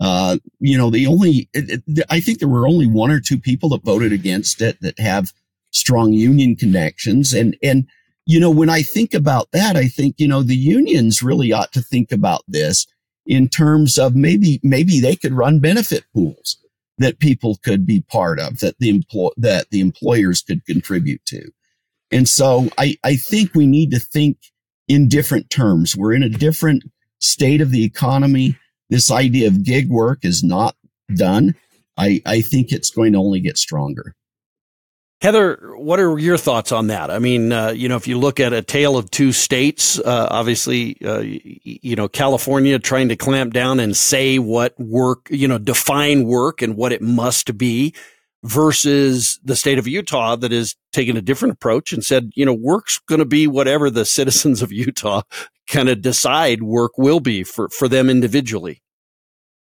Uh, 0.00 0.38
you 0.58 0.78
know, 0.78 0.88
the 0.88 1.06
only 1.06 1.48
it, 1.52 1.82
it, 1.86 2.06
I 2.08 2.20
think 2.20 2.38
there 2.38 2.48
were 2.48 2.66
only 2.66 2.86
one 2.86 3.10
or 3.10 3.20
two 3.20 3.38
people 3.38 3.68
that 3.70 3.84
voted 3.84 4.12
against 4.12 4.62
it 4.62 4.80
that 4.80 4.98
have 4.98 5.32
strong 5.70 6.12
union 6.12 6.56
connections, 6.56 7.32
and 7.32 7.56
and 7.62 7.86
you 8.30 8.38
know, 8.38 8.50
when 8.50 8.70
I 8.70 8.82
think 8.82 9.12
about 9.12 9.48
that, 9.52 9.74
I 9.74 9.88
think, 9.88 10.16
you 10.18 10.28
know, 10.28 10.44
the 10.44 10.54
unions 10.54 11.20
really 11.20 11.52
ought 11.52 11.72
to 11.72 11.82
think 11.82 12.12
about 12.12 12.42
this 12.46 12.86
in 13.26 13.48
terms 13.48 13.98
of 13.98 14.14
maybe, 14.14 14.60
maybe 14.62 15.00
they 15.00 15.16
could 15.16 15.32
run 15.32 15.58
benefit 15.58 16.04
pools 16.14 16.56
that 16.98 17.18
people 17.18 17.58
could 17.64 17.84
be 17.84 18.02
part 18.02 18.38
of, 18.38 18.60
that 18.60 18.76
the 18.78 18.88
employ, 18.88 19.30
that 19.36 19.70
the 19.70 19.80
employers 19.80 20.42
could 20.42 20.64
contribute 20.64 21.24
to. 21.26 21.50
And 22.12 22.28
so 22.28 22.68
I, 22.78 22.96
I 23.02 23.16
think 23.16 23.54
we 23.54 23.66
need 23.66 23.90
to 23.90 23.98
think 23.98 24.38
in 24.86 25.08
different 25.08 25.50
terms. 25.50 25.96
We're 25.96 26.14
in 26.14 26.22
a 26.22 26.28
different 26.28 26.84
state 27.18 27.60
of 27.60 27.72
the 27.72 27.84
economy. 27.84 28.56
This 28.90 29.10
idea 29.10 29.48
of 29.48 29.64
gig 29.64 29.88
work 29.88 30.20
is 30.22 30.44
not 30.44 30.76
done. 31.16 31.56
I, 31.96 32.22
I 32.26 32.42
think 32.42 32.70
it's 32.70 32.90
going 32.90 33.14
to 33.14 33.18
only 33.18 33.40
get 33.40 33.58
stronger. 33.58 34.14
Heather, 35.20 35.74
what 35.76 36.00
are 36.00 36.18
your 36.18 36.38
thoughts 36.38 36.72
on 36.72 36.86
that? 36.86 37.10
I 37.10 37.18
mean, 37.18 37.52
uh, 37.52 37.70
you 37.70 37.90
know, 37.90 37.96
if 37.96 38.08
you 38.08 38.18
look 38.18 38.40
at 38.40 38.54
a 38.54 38.62
tale 38.62 38.96
of 38.96 39.10
two 39.10 39.32
states, 39.32 39.98
uh, 39.98 40.28
obviously, 40.30 40.96
uh, 41.04 41.20
you 41.20 41.94
know, 41.94 42.08
California 42.08 42.78
trying 42.78 43.10
to 43.10 43.16
clamp 43.16 43.52
down 43.52 43.80
and 43.80 43.94
say 43.94 44.38
what 44.38 44.78
work, 44.80 45.28
you 45.30 45.46
know, 45.46 45.58
define 45.58 46.24
work 46.24 46.62
and 46.62 46.74
what 46.74 46.92
it 46.92 47.02
must 47.02 47.58
be 47.58 47.94
versus 48.44 49.38
the 49.44 49.56
state 49.56 49.78
of 49.78 49.86
Utah 49.86 50.36
that 50.36 50.54
is 50.54 50.74
taking 50.90 51.18
a 51.18 51.22
different 51.22 51.52
approach 51.52 51.92
and 51.92 52.02
said, 52.02 52.32
you 52.34 52.46
know, 52.46 52.54
work's 52.54 52.98
going 53.00 53.18
to 53.18 53.26
be 53.26 53.46
whatever 53.46 53.90
the 53.90 54.04
citizens 54.06 54.62
of 54.62 54.72
Utah 54.72 55.20
kind 55.68 55.90
of 55.90 56.00
decide 56.00 56.62
work 56.62 56.96
will 56.96 57.20
be 57.20 57.44
for, 57.44 57.68
for 57.68 57.88
them 57.88 58.08
individually. 58.08 58.82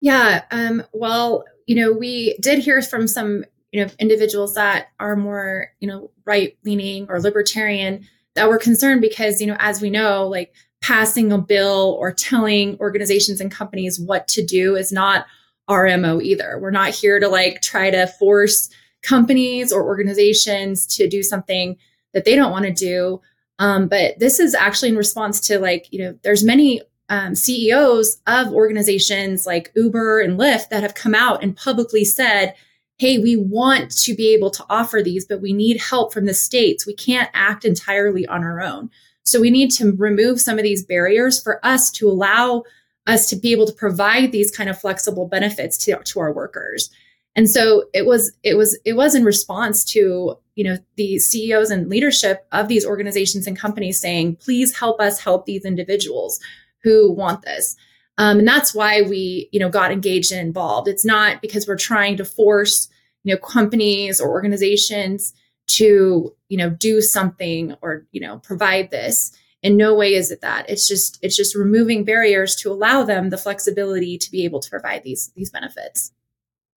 Yeah. 0.02 0.44
Um, 0.50 0.82
well, 0.92 1.44
you 1.66 1.76
know, 1.76 1.92
we 1.92 2.36
did 2.40 2.58
hear 2.58 2.82
from 2.82 3.08
some 3.08 3.44
you 3.72 3.84
know 3.84 3.90
individuals 3.98 4.54
that 4.54 4.88
are 5.00 5.16
more 5.16 5.68
you 5.80 5.88
know 5.88 6.10
right 6.24 6.56
leaning 6.64 7.06
or 7.08 7.20
libertarian 7.20 8.06
that 8.34 8.48
were 8.48 8.58
concerned 8.58 9.00
because 9.00 9.40
you 9.40 9.46
know 9.46 9.56
as 9.58 9.80
we 9.80 9.90
know 9.90 10.26
like 10.26 10.52
passing 10.82 11.32
a 11.32 11.38
bill 11.38 11.96
or 11.98 12.12
telling 12.12 12.78
organizations 12.78 13.40
and 13.40 13.50
companies 13.50 13.98
what 13.98 14.28
to 14.28 14.44
do 14.44 14.76
is 14.76 14.92
not 14.92 15.26
our 15.68 15.96
mo 15.98 16.20
either. 16.20 16.58
We're 16.60 16.70
not 16.70 16.90
here 16.90 17.18
to 17.18 17.28
like 17.28 17.60
try 17.60 17.90
to 17.90 18.06
force 18.06 18.70
companies 19.02 19.72
or 19.72 19.84
organizations 19.84 20.86
to 20.96 21.08
do 21.08 21.22
something 21.22 21.76
that 22.14 22.24
they 22.24 22.36
don't 22.36 22.52
want 22.52 22.66
to 22.66 22.72
do. 22.72 23.20
Um, 23.58 23.88
but 23.88 24.18
this 24.18 24.38
is 24.38 24.54
actually 24.54 24.90
in 24.90 24.96
response 24.96 25.40
to 25.48 25.58
like 25.58 25.88
you 25.90 25.98
know 26.00 26.18
there's 26.22 26.44
many 26.44 26.82
um, 27.08 27.34
ceos 27.34 28.20
of 28.26 28.52
organizations 28.52 29.46
like 29.46 29.72
uber 29.74 30.20
and 30.20 30.38
lyft 30.38 30.68
that 30.70 30.82
have 30.82 30.94
come 30.94 31.14
out 31.14 31.42
and 31.42 31.56
publicly 31.56 32.04
said 32.04 32.54
hey, 32.98 33.18
we 33.18 33.36
want 33.36 33.90
to 33.90 34.14
be 34.14 34.32
able 34.32 34.50
to 34.50 34.64
offer 34.70 35.02
these, 35.02 35.26
but 35.26 35.42
we 35.42 35.52
need 35.52 35.78
help 35.78 36.12
from 36.12 36.24
the 36.24 36.34
states. 36.34 36.86
We 36.86 36.94
can't 36.94 37.30
act 37.34 37.64
entirely 37.64 38.26
on 38.26 38.42
our 38.42 38.60
own. 38.60 38.90
So 39.22 39.40
we 39.40 39.50
need 39.50 39.70
to 39.72 39.92
remove 39.92 40.40
some 40.40 40.58
of 40.58 40.62
these 40.62 40.84
barriers 40.84 41.42
for 41.42 41.64
us 41.64 41.90
to 41.92 42.08
allow 42.08 42.62
us 43.06 43.28
to 43.28 43.36
be 43.36 43.52
able 43.52 43.66
to 43.66 43.72
provide 43.72 44.32
these 44.32 44.50
kind 44.50 44.70
of 44.70 44.80
flexible 44.80 45.28
benefits 45.28 45.76
to, 45.78 45.98
to 46.02 46.20
our 46.20 46.32
workers. 46.32 46.90
And 47.34 47.50
so 47.50 47.84
it 47.92 48.06
was 48.06 48.32
it 48.42 48.56
was 48.56 48.78
it 48.86 48.94
was 48.94 49.14
in 49.14 49.24
response 49.24 49.84
to 49.92 50.36
you 50.54 50.64
know 50.64 50.78
the 50.96 51.18
CEOs 51.18 51.70
and 51.70 51.88
leadership 51.88 52.46
of 52.50 52.68
these 52.68 52.86
organizations 52.86 53.46
and 53.46 53.58
companies 53.58 54.00
saying, 54.00 54.36
please 54.36 54.76
help 54.76 55.00
us 55.00 55.20
help 55.20 55.44
these 55.44 55.64
individuals 55.64 56.40
who 56.82 57.12
want 57.12 57.42
this. 57.42 57.76
Um, 58.18 58.38
and 58.38 58.48
that's 58.48 58.74
why 58.74 59.02
we, 59.02 59.48
you 59.52 59.60
know, 59.60 59.68
got 59.68 59.92
engaged 59.92 60.32
and 60.32 60.40
involved. 60.40 60.88
It's 60.88 61.04
not 61.04 61.42
because 61.42 61.66
we're 61.68 61.76
trying 61.76 62.16
to 62.16 62.24
force, 62.24 62.88
you 63.24 63.34
know, 63.34 63.40
companies 63.40 64.20
or 64.20 64.30
organizations 64.30 65.34
to, 65.68 66.34
you 66.48 66.56
know, 66.56 66.70
do 66.70 67.00
something 67.00 67.76
or, 67.82 68.06
you 68.12 68.20
know, 68.20 68.38
provide 68.38 68.90
this. 68.90 69.36
In 69.62 69.76
no 69.76 69.94
way 69.94 70.14
is 70.14 70.30
it 70.30 70.42
that. 70.42 70.68
It's 70.70 70.86
just 70.86 71.18
it's 71.22 71.36
just 71.36 71.56
removing 71.56 72.04
barriers 72.04 72.54
to 72.56 72.70
allow 72.70 73.02
them 73.02 73.30
the 73.30 73.38
flexibility 73.38 74.16
to 74.16 74.30
be 74.30 74.44
able 74.44 74.60
to 74.60 74.70
provide 74.70 75.02
these 75.02 75.32
these 75.34 75.50
benefits. 75.50 76.12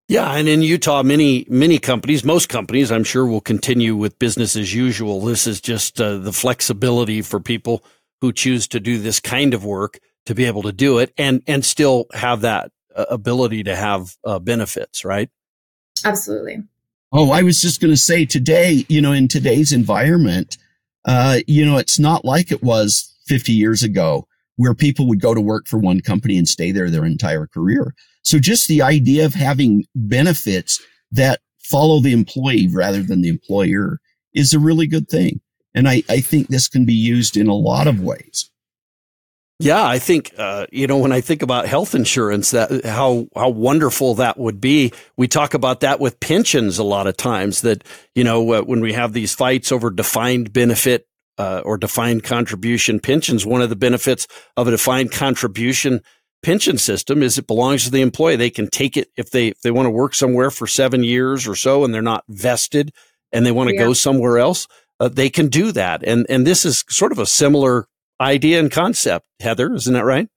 Yeah, 0.08 0.32
and 0.34 0.48
in 0.50 0.64
Utah, 0.64 1.04
many 1.04 1.46
many 1.50 1.78
companies, 1.78 2.24
most 2.24 2.50
companies, 2.50 2.92
I'm 2.92 3.04
sure, 3.04 3.28
will 3.28 3.42
continue 3.42 3.96
with 3.96 4.18
business 4.18 4.56
as 4.56 4.74
usual. 4.74 5.22
This 5.22 5.46
is 5.46 5.62
just 5.62 6.02
uh, 6.02 6.18
the 6.18 6.34
flexibility 6.34 7.22
for 7.22 7.40
people 7.40 7.84
who 8.22 8.34
choose 8.34 8.68
to 8.70 8.80
do 8.80 8.98
this 8.98 9.20
kind 9.20 9.54
of 9.54 9.64
work 9.64 10.00
to 10.26 10.36
be 10.36 10.46
able 10.46 10.62
to 10.64 10.72
do 10.72 11.00
it 11.00 11.14
and 11.18 11.42
and 11.48 11.66
still 11.66 12.06
have 12.14 12.42
that 12.42 12.72
uh, 12.96 13.06
ability 13.10 13.64
to 13.64 13.76
have 13.76 14.16
uh, 14.24 14.40
benefits, 14.40 15.04
right? 15.06 15.30
Absolutely. 16.06 16.64
Oh, 17.12 17.32
I 17.32 17.42
was 17.42 17.60
just 17.60 17.82
going 17.82 17.94
to 17.94 17.98
say 17.98 18.26
today, 18.26 18.86
you 18.88 19.02
know, 19.02 19.12
in 19.12 19.28
today's 19.28 19.72
environment, 19.72 20.58
uh, 21.06 21.40
you 21.48 21.66
know, 21.66 21.78
it's 21.78 21.98
not 21.98 22.24
like 22.24 22.52
it 22.52 22.62
was 22.62 23.16
50 23.26 23.52
years 23.52 23.82
ago 23.82 24.28
where 24.58 24.76
people 24.76 25.08
would 25.08 25.22
go 25.22 25.34
to 25.34 25.42
work 25.42 25.68
for 25.68 25.80
one 25.80 26.02
company 26.02 26.38
and 26.38 26.48
stay 26.48 26.72
there 26.72 26.90
their 26.90 27.06
entire 27.06 27.48
career. 27.48 27.96
So 28.22 28.40
just 28.40 28.68
the 28.68 28.82
idea 28.82 29.26
of 29.26 29.34
having 29.34 29.86
benefits 29.96 30.80
that 31.12 31.40
follow 31.60 32.00
the 32.00 32.14
employee 32.14 32.68
rather 32.72 33.02
than 33.02 33.22
the 33.22 33.30
employer 33.30 34.00
is 34.34 34.54
a 34.54 34.60
really 34.60 34.86
good 34.86 35.08
thing. 35.08 35.42
And 35.74 35.88
I, 35.88 36.04
I 36.10 36.20
think 36.20 36.48
this 36.48 36.68
can 36.68 36.86
be 36.86 36.94
used 36.94 37.38
in 37.38 37.48
a 37.48 37.56
lot 37.56 37.88
of 37.88 38.02
ways. 38.02 38.52
Yeah, 39.62 39.86
I 39.86 40.00
think 40.00 40.34
uh, 40.38 40.68
you 40.72 40.88
know 40.88 40.98
when 40.98 41.12
I 41.12 41.20
think 41.20 41.42
about 41.42 41.68
health 41.68 41.94
insurance, 41.94 42.52
that 42.52 42.86
how 42.86 43.28
how 43.36 43.50
wonderful 43.50 44.16
that 44.16 44.38
would 44.38 44.62
be. 44.62 44.94
We 45.18 45.28
talk 45.28 45.54
about 45.54 45.82
that 45.82 46.00
with 46.00 46.22
pensions 46.22 46.78
a 46.78 46.84
lot 46.84 47.08
of 47.08 47.18
times. 47.18 47.62
That 47.62 47.84
you 48.16 48.24
know 48.24 48.54
uh, 48.54 48.62
when 48.62 48.80
we 48.80 48.94
have 48.94 49.12
these 49.12 49.36
fights 49.36 49.74
over 49.74 49.90
defined 49.90 50.54
benefit 50.54 51.08
uh, 51.38 51.62
or 51.66 51.78
defined 51.78 52.24
contribution 52.24 53.02
pensions, 53.02 53.46
one 53.46 53.62
of 53.62 53.70
the 53.70 53.76
benefits 53.76 54.28
of 54.56 54.70
a 54.70 54.72
defined 54.72 55.12
contribution 55.12 56.02
pension 56.42 56.78
system 56.78 57.22
is 57.22 57.38
it 57.38 57.46
belongs 57.46 57.84
to 57.84 57.92
the 57.92 58.02
employee. 58.02 58.38
They 58.38 58.50
can 58.50 58.70
take 58.70 58.96
it 58.96 59.10
if 59.18 59.32
they 59.32 59.50
if 59.50 59.60
they 59.62 59.72
want 59.72 59.88
to 59.88 59.92
work 59.92 60.16
somewhere 60.16 60.52
for 60.52 60.68
seven 60.68 61.04
years 61.04 61.46
or 61.46 61.56
so, 61.56 61.84
and 61.84 61.94
they're 61.94 62.02
not 62.02 62.24
vested, 62.30 62.94
and 63.34 63.46
they 63.46 63.52
want 63.52 63.68
to 63.72 63.76
yeah. 63.76 63.84
go 63.84 63.92
somewhere 63.94 64.38
else. 64.38 64.70
Uh, 65.02 65.10
they 65.10 65.30
can 65.30 65.50
do 65.50 65.74
that, 65.74 66.02
and 66.08 66.26
and 66.30 66.48
this 66.48 66.64
is 66.64 66.86
sort 66.88 67.12
of 67.12 67.20
a 67.20 67.26
similar 67.26 67.90
idea 68.20 68.60
and 68.60 68.72
concept, 68.72 69.26
Heather. 69.40 69.74
Isn't 69.74 69.94
that 69.94 70.06
right? 70.06 70.28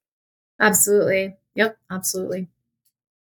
Absolutely. 0.60 1.36
Yep, 1.54 1.76
absolutely. 1.90 2.48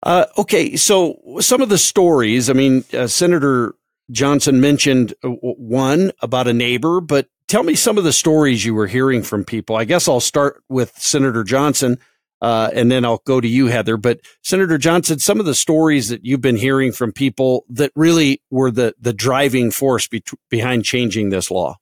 Uh, 0.02 0.26
okay, 0.36 0.76
so 0.76 1.18
some 1.40 1.62
of 1.62 1.70
the 1.70 1.78
stories, 1.78 2.50
I 2.50 2.52
mean, 2.52 2.84
uh, 2.92 3.06
Senator 3.06 3.74
Johnson 4.10 4.60
mentioned 4.60 5.14
uh, 5.24 5.30
one 5.30 6.12
about 6.20 6.46
a 6.46 6.52
neighbor, 6.52 7.00
but 7.00 7.28
tell 7.48 7.62
me 7.62 7.74
some 7.74 7.96
of 7.96 8.04
the 8.04 8.12
stories 8.12 8.64
you 8.64 8.74
were 8.74 8.86
hearing 8.86 9.22
from 9.22 9.44
people. 9.44 9.76
I 9.76 9.84
guess 9.84 10.06
I'll 10.06 10.20
start 10.20 10.62
with 10.68 10.92
Senator 10.96 11.42
Johnson. 11.42 11.98
Uh, 12.42 12.68
and 12.74 12.90
then 12.90 13.06
I'll 13.06 13.22
go 13.24 13.40
to 13.40 13.48
you, 13.48 13.68
Heather. 13.68 13.96
But 13.96 14.20
Senator 14.42 14.76
Johnson, 14.76 15.18
some 15.18 15.40
of 15.40 15.46
the 15.46 15.54
stories 15.54 16.10
that 16.10 16.26
you've 16.26 16.42
been 16.42 16.56
hearing 16.56 16.92
from 16.92 17.10
people 17.10 17.64
that 17.70 17.90
really 17.96 18.42
were 18.50 18.70
the 18.70 18.94
the 19.00 19.14
driving 19.14 19.70
force 19.70 20.06
be- 20.08 20.22
behind 20.50 20.84
changing 20.84 21.30
this 21.30 21.50
law. 21.50 21.78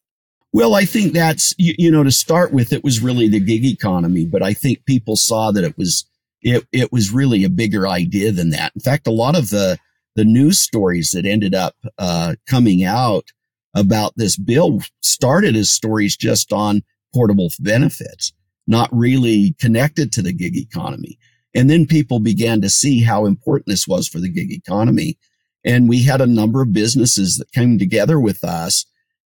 Well, 0.52 0.74
I 0.74 0.84
think 0.84 1.12
that's, 1.12 1.54
you, 1.56 1.74
you, 1.78 1.90
know, 1.90 2.04
to 2.04 2.10
start 2.10 2.52
with, 2.52 2.72
it 2.72 2.84
was 2.84 3.02
really 3.02 3.26
the 3.26 3.40
gig 3.40 3.64
economy, 3.64 4.26
but 4.26 4.42
I 4.42 4.52
think 4.52 4.84
people 4.84 5.16
saw 5.16 5.50
that 5.50 5.64
it 5.64 5.78
was, 5.78 6.04
it, 6.42 6.66
it 6.72 6.92
was 6.92 7.10
really 7.10 7.44
a 7.44 7.48
bigger 7.48 7.88
idea 7.88 8.32
than 8.32 8.50
that. 8.50 8.72
In 8.74 8.80
fact, 8.80 9.06
a 9.06 9.12
lot 9.12 9.36
of 9.36 9.48
the, 9.48 9.78
the 10.14 10.24
news 10.24 10.60
stories 10.60 11.12
that 11.12 11.24
ended 11.24 11.54
up, 11.54 11.74
uh, 11.98 12.34
coming 12.46 12.84
out 12.84 13.24
about 13.74 14.12
this 14.16 14.36
bill 14.36 14.80
started 15.00 15.56
as 15.56 15.70
stories 15.70 16.16
just 16.16 16.52
on 16.52 16.82
portable 17.14 17.50
benefits, 17.60 18.32
not 18.66 18.90
really 18.92 19.54
connected 19.58 20.12
to 20.12 20.20
the 20.20 20.34
gig 20.34 20.54
economy. 20.54 21.18
And 21.54 21.70
then 21.70 21.86
people 21.86 22.20
began 22.20 22.60
to 22.60 22.68
see 22.68 23.02
how 23.02 23.24
important 23.24 23.68
this 23.68 23.88
was 23.88 24.06
for 24.06 24.18
the 24.18 24.28
gig 24.28 24.50
economy. 24.50 25.18
And 25.64 25.88
we 25.88 26.02
had 26.02 26.20
a 26.20 26.26
number 26.26 26.60
of 26.60 26.74
businesses 26.74 27.38
that 27.38 27.52
came 27.52 27.78
together 27.78 28.20
with 28.20 28.44
us 28.44 28.84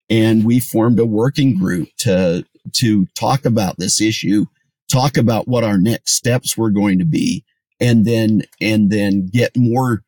and 0.09 0.45
we 0.45 0.59
formed 0.59 0.99
a 0.99 1.05
working 1.05 1.57
group 1.57 1.89
to 1.97 2.45
to 2.73 3.05
talk 3.17 3.45
about 3.45 3.77
this 3.77 4.01
issue, 4.01 4.45
talk 4.91 5.17
about 5.17 5.47
what 5.47 5.63
our 5.63 5.77
next 5.77 6.13
steps 6.13 6.57
were 6.57 6.71
going 6.71 6.99
to 6.99 7.05
be, 7.05 7.43
and 7.79 8.05
then 8.05 8.43
and 8.61 8.89
then 8.89 9.27
get 9.27 9.55
more 9.55 10.03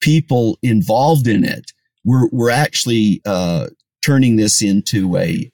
people 0.00 0.58
involved 0.62 1.26
in 1.26 1.44
it. 1.44 1.72
We're 2.04 2.28
we're 2.32 2.50
actually 2.50 3.20
uh, 3.26 3.68
turning 4.04 4.36
this 4.36 4.62
into 4.62 5.16
a 5.16 5.50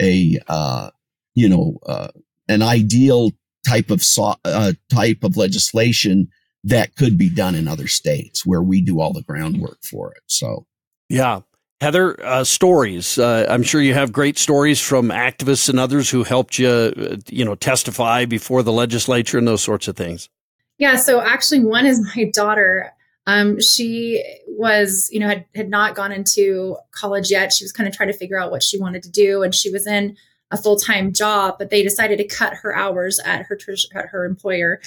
a 0.00 0.38
uh, 0.48 0.90
you 1.34 1.48
know 1.48 1.78
uh, 1.86 2.08
an 2.48 2.62
ideal 2.62 3.32
type 3.66 3.90
of 3.90 4.02
uh, 4.44 4.72
type 4.92 5.24
of 5.24 5.36
legislation 5.36 6.28
that 6.66 6.96
could 6.96 7.16
be 7.16 7.28
done 7.28 7.54
in 7.54 7.68
other 7.68 7.86
states 7.86 8.44
where 8.44 8.62
we 8.62 8.80
do 8.80 9.00
all 9.00 9.12
the 9.12 9.22
groundwork 9.22 9.78
for 9.84 10.12
it. 10.12 10.22
So, 10.26 10.66
yeah. 11.08 11.40
Heather, 11.80 12.16
uh, 12.24 12.42
stories. 12.42 13.18
Uh, 13.18 13.46
I'm 13.48 13.62
sure 13.62 13.82
you 13.82 13.92
have 13.92 14.10
great 14.10 14.38
stories 14.38 14.80
from 14.80 15.10
activists 15.10 15.68
and 15.68 15.78
others 15.78 16.08
who 16.08 16.24
helped 16.24 16.58
you, 16.58 16.68
uh, 16.68 17.16
you 17.28 17.44
know, 17.44 17.54
testify 17.54 18.24
before 18.24 18.62
the 18.62 18.72
legislature 18.72 19.36
and 19.36 19.46
those 19.46 19.62
sorts 19.62 19.86
of 19.86 19.96
things. 19.96 20.30
Yeah. 20.78 20.96
So 20.96 21.20
actually, 21.20 21.60
one 21.60 21.84
is 21.84 22.00
my 22.16 22.30
daughter. 22.32 22.92
Um, 23.26 23.60
she 23.60 24.24
was, 24.46 25.08
you 25.12 25.20
know, 25.20 25.28
had, 25.28 25.44
had 25.54 25.68
not 25.68 25.94
gone 25.94 26.12
into 26.12 26.76
college 26.92 27.30
yet. 27.30 27.52
She 27.52 27.64
was 27.64 27.72
kind 27.72 27.88
of 27.88 27.94
trying 27.94 28.10
to 28.10 28.16
figure 28.16 28.38
out 28.38 28.50
what 28.50 28.62
she 28.62 28.78
wanted 28.78 29.02
to 29.02 29.10
do, 29.10 29.42
and 29.42 29.54
she 29.54 29.70
was 29.70 29.86
in 29.86 30.16
a 30.50 30.56
full 30.56 30.76
time 30.76 31.12
job, 31.12 31.56
but 31.58 31.70
they 31.70 31.82
decided 31.82 32.18
to 32.18 32.26
cut 32.26 32.54
her 32.54 32.74
hours 32.74 33.18
at 33.24 33.44
her 33.46 33.58
at 33.94 34.06
her 34.06 34.24
employer 34.24 34.80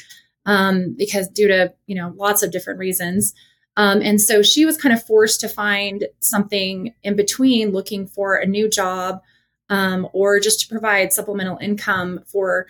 um, 0.46 0.96
because 0.98 1.28
due 1.28 1.48
to 1.48 1.74
you 1.86 1.96
know 1.96 2.14
lots 2.16 2.44
of 2.44 2.52
different 2.52 2.80
reasons. 2.80 3.34
Um, 3.80 4.02
and 4.02 4.20
so 4.20 4.42
she 4.42 4.66
was 4.66 4.76
kind 4.76 4.94
of 4.94 5.02
forced 5.02 5.40
to 5.40 5.48
find 5.48 6.06
something 6.20 6.94
in 7.02 7.16
between, 7.16 7.72
looking 7.72 8.08
for 8.08 8.36
a 8.36 8.46
new 8.46 8.68
job 8.70 9.22
um, 9.70 10.06
or 10.12 10.42
just 10.42 10.60
to 10.60 10.68
provide 10.68 11.14
supplemental 11.14 11.58
income 11.60 12.20
for 12.26 12.68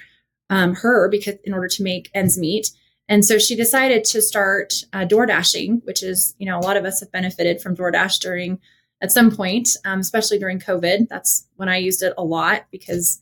um, 0.52 0.76
her 0.76 1.10
because 1.10 1.34
in 1.44 1.52
order 1.52 1.68
to 1.68 1.82
make 1.82 2.12
ends 2.14 2.38
meet. 2.38 2.70
And 3.08 3.26
so 3.26 3.40
she 3.40 3.56
decided 3.56 4.04
to 4.06 4.22
start 4.22 4.84
uh, 4.94 5.04
door 5.04 5.26
dashing, 5.26 5.82
which 5.84 6.04
is 6.04 6.36
you 6.38 6.46
know 6.46 6.60
a 6.60 6.62
lot 6.62 6.78
of 6.78 6.86
us 6.86 7.00
have 7.00 7.12
benefited 7.12 7.60
from 7.60 7.76
DoorDash 7.76 8.20
during 8.20 8.60
at 9.02 9.12
some 9.12 9.36
point, 9.36 9.78
um, 9.86 10.02
especially 10.02 10.38
during 10.38 10.60
COVID. 10.60 11.08
That's 11.10 11.48
when 11.56 11.70
I 11.70 11.78
used 11.78 12.04
it 12.04 12.14
a 12.20 12.24
lot 12.24 12.68
because 12.70 13.20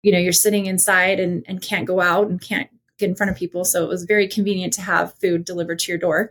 you 0.00 0.12
know 0.12 0.18
you're 0.18 0.32
sitting 0.32 0.64
inside 0.64 1.20
and, 1.20 1.44
and 1.46 1.60
can't 1.60 1.86
go 1.86 2.00
out 2.00 2.28
and 2.28 2.40
can't 2.40 2.70
get 2.98 3.10
in 3.10 3.16
front 3.16 3.30
of 3.30 3.36
people. 3.36 3.66
So 3.66 3.84
it 3.84 3.88
was 3.88 4.04
very 4.04 4.28
convenient 4.28 4.72
to 4.74 4.80
have 4.80 5.12
food 5.18 5.44
delivered 5.44 5.80
to 5.80 5.92
your 5.92 5.98
door. 5.98 6.30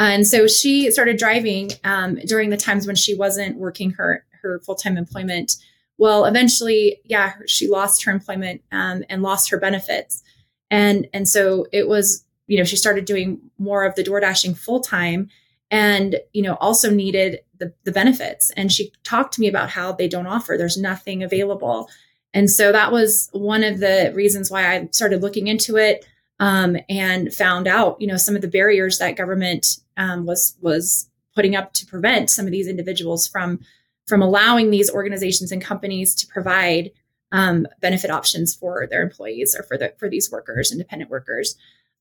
And 0.00 0.26
so 0.26 0.46
she 0.46 0.90
started 0.90 1.18
driving 1.18 1.72
um, 1.84 2.16
during 2.26 2.48
the 2.48 2.56
times 2.56 2.86
when 2.86 2.96
she 2.96 3.14
wasn't 3.14 3.58
working 3.58 3.90
her 3.92 4.24
her 4.42 4.58
full 4.60 4.74
time 4.74 4.96
employment. 4.96 5.52
Well, 5.98 6.24
eventually, 6.24 7.00
yeah, 7.04 7.34
she 7.46 7.68
lost 7.68 8.04
her 8.04 8.10
employment 8.10 8.62
um, 8.72 9.04
and 9.10 9.22
lost 9.22 9.50
her 9.50 9.58
benefits, 9.58 10.22
and 10.70 11.06
and 11.12 11.28
so 11.28 11.66
it 11.70 11.86
was 11.86 12.24
you 12.46 12.56
know 12.56 12.64
she 12.64 12.76
started 12.76 13.04
doing 13.04 13.38
more 13.58 13.84
of 13.84 13.94
the 13.94 14.02
door 14.02 14.20
dashing 14.20 14.54
full 14.54 14.80
time, 14.80 15.28
and 15.70 16.16
you 16.32 16.40
know 16.40 16.54
also 16.54 16.90
needed 16.90 17.40
the 17.58 17.74
the 17.84 17.92
benefits. 17.92 18.50
And 18.56 18.72
she 18.72 18.92
talked 19.04 19.34
to 19.34 19.42
me 19.42 19.48
about 19.48 19.68
how 19.68 19.92
they 19.92 20.08
don't 20.08 20.26
offer. 20.26 20.56
There's 20.56 20.78
nothing 20.78 21.22
available, 21.22 21.90
and 22.32 22.50
so 22.50 22.72
that 22.72 22.90
was 22.90 23.28
one 23.32 23.62
of 23.62 23.80
the 23.80 24.12
reasons 24.14 24.50
why 24.50 24.74
I 24.74 24.88
started 24.92 25.20
looking 25.20 25.46
into 25.46 25.76
it 25.76 26.06
um, 26.40 26.78
and 26.88 27.32
found 27.32 27.68
out, 27.68 28.00
you 28.00 28.06
know, 28.06 28.16
some 28.16 28.34
of 28.34 28.40
the 28.40 28.48
barriers 28.48 28.98
that 28.98 29.14
government 29.14 29.76
um, 30.00 30.24
was 30.26 30.56
was 30.60 31.08
putting 31.34 31.54
up 31.54 31.72
to 31.74 31.86
prevent 31.86 32.30
some 32.30 32.46
of 32.46 32.50
these 32.50 32.66
individuals 32.66 33.28
from 33.28 33.60
from 34.06 34.22
allowing 34.22 34.70
these 34.70 34.90
organizations 34.90 35.52
and 35.52 35.62
companies 35.62 36.14
to 36.16 36.26
provide 36.26 36.90
um, 37.32 37.66
benefit 37.80 38.10
options 38.10 38.54
for 38.54 38.88
their 38.88 39.02
employees 39.02 39.54
or 39.56 39.62
for 39.62 39.78
the 39.78 39.92
for 39.98 40.08
these 40.08 40.32
workers, 40.32 40.72
independent 40.72 41.10
workers. 41.10 41.54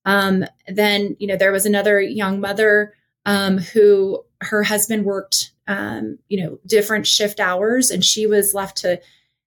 Um, 0.05 0.45
then, 0.67 1.17
you 1.19 1.27
know, 1.27 1.35
there 1.35 1.51
was 1.51 1.65
another 1.65 2.01
young 2.01 2.39
mother 2.39 2.93
um, 3.25 3.57
who 3.57 4.23
her 4.41 4.63
husband 4.63 5.03
worked, 5.03 5.51
um, 5.67 6.17
you 6.29 6.41
know, 6.41 6.57
different 6.65 7.05
shift 7.05 7.39
hours, 7.39 7.91
and 7.91 8.03
she 8.03 8.25
was 8.25 8.53
left 8.53 8.77
to 8.77 9.01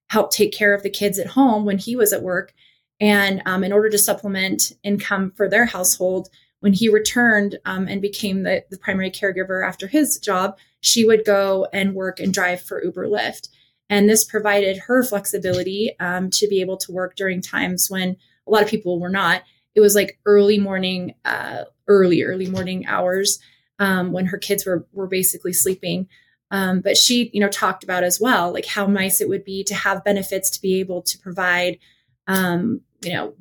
help 0.09 0.31
take 0.31 0.53
care 0.53 0.75
of 0.75 0.83
the 0.83 0.91
kids 0.91 1.17
at 1.17 1.27
home 1.27 1.65
when 1.65 1.79
he 1.79 1.95
was 1.95 2.13
at 2.13 2.21
work. 2.21 2.53
And 3.01 3.41
um, 3.47 3.63
in 3.63 3.73
order 3.73 3.89
to 3.89 3.97
supplement 3.97 4.73
income 4.83 5.33
for 5.35 5.49
their 5.49 5.65
household, 5.65 6.29
when 6.63 6.71
he 6.71 6.87
returned 6.87 7.59
um, 7.65 7.89
and 7.89 8.01
became 8.01 8.43
the, 8.43 8.63
the 8.69 8.77
primary 8.77 9.11
caregiver 9.11 9.67
after 9.67 9.85
his 9.85 10.17
job, 10.17 10.57
she 10.79 11.03
would 11.03 11.25
go 11.25 11.67
and 11.73 11.93
work 11.93 12.21
and 12.21 12.33
drive 12.33 12.61
for 12.61 12.81
Uber 12.81 13.05
Lyft. 13.07 13.49
And 13.89 14.09
this 14.09 14.23
provided 14.23 14.77
her 14.77 15.03
flexibility 15.03 15.93
um, 15.99 16.29
to 16.29 16.47
be 16.47 16.61
able 16.61 16.77
to 16.77 16.93
work 16.93 17.17
during 17.17 17.41
times 17.41 17.89
when 17.89 18.15
a 18.47 18.49
lot 18.49 18.63
of 18.63 18.69
people 18.69 18.97
were 18.97 19.09
not. 19.09 19.43
It 19.75 19.81
was 19.81 19.93
like 19.93 20.17
early 20.25 20.57
morning, 20.57 21.15
uh, 21.25 21.65
early, 21.89 22.23
early 22.23 22.47
morning 22.47 22.85
hours 22.85 23.39
um, 23.77 24.13
when 24.13 24.27
her 24.27 24.37
kids 24.37 24.65
were, 24.65 24.87
were 24.93 25.07
basically 25.07 25.51
sleeping. 25.51 26.07
Um, 26.49 26.79
but 26.79 26.95
she, 26.95 27.29
you 27.33 27.41
know, 27.41 27.49
talked 27.49 27.83
about 27.83 28.05
as 28.05 28.21
well, 28.21 28.53
like 28.53 28.67
how 28.67 28.85
nice 28.85 29.19
it 29.19 29.27
would 29.27 29.43
be 29.43 29.65
to 29.65 29.75
have 29.75 30.05
benefits 30.05 30.49
to 30.51 30.61
be 30.61 30.79
able 30.79 31.01
to 31.01 31.19
provide, 31.19 31.77
um, 32.25 32.79
you 33.03 33.11
know, 33.11 33.33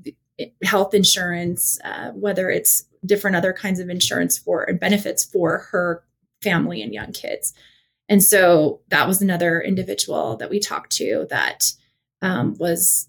health 0.65 0.93
insurance, 0.93 1.79
uh, 1.85 2.11
whether 2.11 2.51
it's 2.51 2.87
different 3.05 3.37
other 3.37 3.53
kinds 3.53 3.81
of 3.81 3.89
insurance 3.89 4.39
for 4.39 4.63
and 4.63 4.79
benefits 4.79 5.25
for 5.25 5.67
her 5.71 6.03
family 6.43 6.83
and 6.83 6.93
young 6.93 7.13
kids. 7.13 7.53
And 8.09 8.23
so 8.23 8.81
that 8.89 9.07
was 9.07 9.23
another 9.23 9.61
individual 9.61 10.37
that 10.37 10.51
we 10.51 10.61
talked 10.61 10.93
to 10.97 11.27
that 11.31 11.73
um, 12.21 12.57
was, 12.59 13.09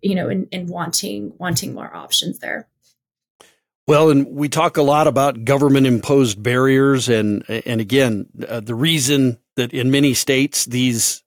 you 0.00 0.14
know, 0.14 0.28
in, 0.28 0.46
in 0.50 0.66
wanting 0.66 1.32
wanting 1.38 1.74
more 1.74 1.94
options 1.94 2.38
there. 2.38 2.68
Well, 3.86 4.10
and 4.10 4.26
we 4.28 4.48
talk 4.48 4.78
a 4.78 4.82
lot 4.82 5.06
about 5.06 5.44
government 5.44 5.86
imposed 5.86 6.42
barriers, 6.42 7.08
and 7.08 7.44
and 7.48 7.80
again, 7.80 8.26
uh, 8.48 8.60
the 8.60 8.74
reason 8.74 9.38
that 9.56 9.74
in 9.74 9.90
many 9.90 10.14
states 10.14 10.64
these 10.64 11.22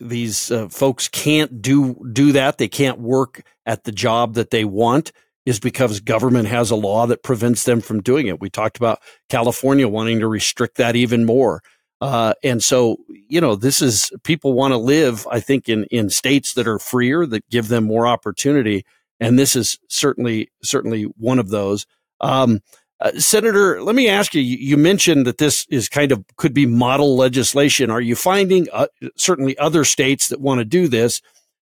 these 0.00 0.50
uh, 0.50 0.68
folks 0.68 1.08
can't 1.08 1.62
do 1.62 1.94
do 2.12 2.32
that, 2.32 2.58
they 2.58 2.68
can't 2.68 2.98
work 2.98 3.42
at 3.64 3.84
the 3.84 3.92
job 3.92 4.34
that 4.34 4.50
they 4.50 4.64
want, 4.64 5.12
is 5.46 5.60
because 5.60 6.00
government 6.00 6.48
has 6.48 6.70
a 6.70 6.76
law 6.76 7.06
that 7.06 7.22
prevents 7.22 7.64
them 7.64 7.80
from 7.80 8.02
doing 8.02 8.26
it. 8.26 8.40
We 8.40 8.50
talked 8.50 8.76
about 8.76 9.00
California 9.28 9.88
wanting 9.88 10.18
to 10.18 10.28
restrict 10.28 10.76
that 10.76 10.96
even 10.96 11.24
more. 11.24 11.62
Uh, 12.00 12.34
and 12.42 12.62
so, 12.62 12.98
you 13.08 13.40
know, 13.40 13.54
this 13.54 13.80
is 13.80 14.10
people 14.24 14.52
want 14.52 14.72
to 14.72 14.76
live, 14.76 15.26
I 15.30 15.40
think, 15.40 15.68
in, 15.68 15.84
in 15.84 16.10
states 16.10 16.52
that 16.54 16.66
are 16.66 16.78
freer, 16.78 17.24
that 17.26 17.48
give 17.48 17.68
them 17.68 17.84
more 17.84 18.06
opportunity. 18.06 18.84
And 19.18 19.38
this 19.38 19.56
is 19.56 19.78
certainly, 19.88 20.50
certainly 20.62 21.04
one 21.16 21.38
of 21.38 21.48
those. 21.48 21.86
Um, 22.20 22.60
uh, 23.00 23.12
Senator, 23.18 23.82
let 23.82 23.94
me 23.94 24.08
ask 24.08 24.34
you, 24.34 24.40
you 24.42 24.76
mentioned 24.76 25.26
that 25.26 25.38
this 25.38 25.66
is 25.70 25.88
kind 25.88 26.12
of 26.12 26.24
could 26.36 26.54
be 26.54 26.66
model 26.66 27.16
legislation. 27.16 27.90
Are 27.90 28.00
you 28.00 28.16
finding 28.16 28.66
uh, 28.72 28.88
certainly 29.16 29.56
other 29.58 29.84
states 29.84 30.28
that 30.28 30.40
want 30.40 30.58
to 30.58 30.64
do 30.64 30.88
this? 30.88 31.22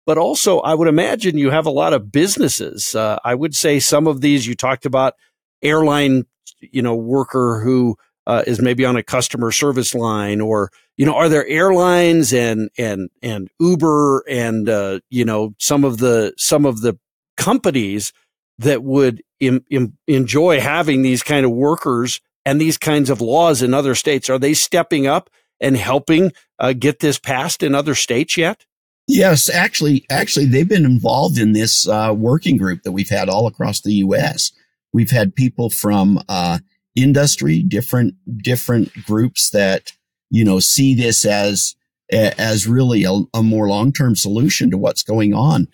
But 0.08 0.18
also, 0.18 0.62
I 0.62 0.74
would 0.74 0.88
imagine 0.88 1.38
you 1.38 1.52
have 1.52 1.66
a 1.66 1.70
lot 1.70 1.92
of 1.92 2.14
businesses. 2.14 2.96
Uh, 2.96 3.20
I 3.26 3.36
would 3.36 3.54
say 3.54 3.80
some 3.80 4.08
of 4.08 4.22
these 4.22 4.48
you 4.48 4.56
talked 4.56 4.86
about 4.86 5.16
airline, 5.62 6.26
you 6.62 6.82
know, 6.82 6.96
worker 6.96 7.60
who 7.62 7.98
uh, 8.26 8.42
is 8.48 8.62
maybe 8.62 8.86
on 8.86 8.96
a 8.96 9.04
customer 9.04 9.52
service 9.52 9.94
line, 9.94 10.40
or 10.40 10.72
you 10.96 11.06
know, 11.06 11.14
are 11.14 11.28
there 11.28 11.46
airlines 11.46 12.34
and 12.34 12.70
and 12.78 13.10
and 13.22 13.50
Uber 13.60 14.24
and 14.30 14.70
uh, 14.70 15.02
you 15.10 15.26
know 15.26 15.54
some 15.60 15.84
of 15.84 15.98
the 15.98 16.34
some 16.38 16.66
of 16.66 16.80
the 16.80 16.98
companies 17.36 18.14
that 18.60 18.84
would 18.84 19.22
Im, 19.42 19.66
Im, 19.70 19.98
enjoy 20.08 20.62
having 20.62 21.02
these 21.02 21.22
kind 21.22 21.46
of 21.46 21.52
workers 21.52 22.22
and 22.46 22.62
these 22.62 22.78
kinds 22.78 23.10
of 23.10 23.20
laws 23.20 23.62
in 23.62 23.74
other 23.74 23.94
states? 23.94 24.30
Are 24.30 24.40
they 24.40 24.54
stepping 24.54 25.06
up 25.06 25.30
and 25.60 25.76
helping 25.76 26.32
uh, 26.60 26.72
get 26.72 27.00
this 27.00 27.20
passed 27.20 27.62
in 27.62 27.76
other 27.76 27.94
states 27.94 28.38
yet? 28.38 28.66
Yes, 29.08 29.50
actually, 29.50 30.06
actually, 30.10 30.46
they've 30.46 30.68
been 30.68 30.86
involved 30.86 31.38
in 31.38 31.54
this 31.54 31.88
uh, 31.88 32.14
working 32.16 32.58
group 32.58 32.84
that 32.84 32.92
we've 32.92 33.10
had 33.10 33.30
all 33.30 33.48
across 33.48 33.82
the 33.82 33.94
U.S. 33.94 34.52
We've 34.92 35.12
had 35.12 35.36
people 35.36 35.70
from 35.70 36.22
uh, 36.28 36.60
industry, 36.96 37.64
different 37.64 38.16
different 38.44 38.92
groups 39.06 39.50
that 39.52 39.94
you 40.30 40.44
know 40.44 40.60
see 40.60 40.94
this 40.94 41.26
as 41.26 41.76
as 42.12 42.68
really 42.68 43.04
a, 43.04 43.22
a 43.34 43.44
more 43.44 43.70
long 43.70 43.94
term 43.94 44.16
solution 44.16 44.70
to 44.72 44.78
what's 44.78 45.04
going 45.04 45.34
on. 45.34 45.68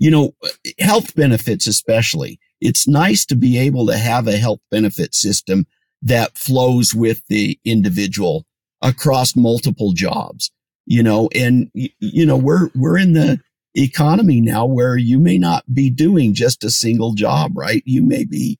You 0.00 0.10
know, 0.10 0.34
health 0.80 1.14
benefits 1.14 1.66
especially 1.66 2.40
it's 2.60 2.86
nice 2.86 3.24
to 3.26 3.36
be 3.36 3.58
able 3.58 3.86
to 3.86 3.96
have 3.96 4.28
a 4.28 4.36
health 4.36 4.60
benefit 4.70 5.14
system 5.14 5.66
that 6.02 6.36
flows 6.36 6.94
with 6.94 7.22
the 7.28 7.58
individual 7.64 8.46
across 8.82 9.36
multiple 9.36 9.92
jobs, 9.92 10.50
you 10.86 11.02
know, 11.02 11.28
and, 11.34 11.70
you 11.74 12.26
know, 12.26 12.36
we're, 12.36 12.70
we're 12.74 12.98
in 12.98 13.12
the 13.12 13.40
economy 13.74 14.40
now 14.40 14.66
where 14.66 14.96
you 14.96 15.18
may 15.18 15.38
not 15.38 15.64
be 15.72 15.90
doing 15.90 16.34
just 16.34 16.64
a 16.64 16.70
single 16.70 17.14
job, 17.14 17.52
right? 17.54 17.82
You 17.86 18.02
may 18.02 18.24
be, 18.24 18.58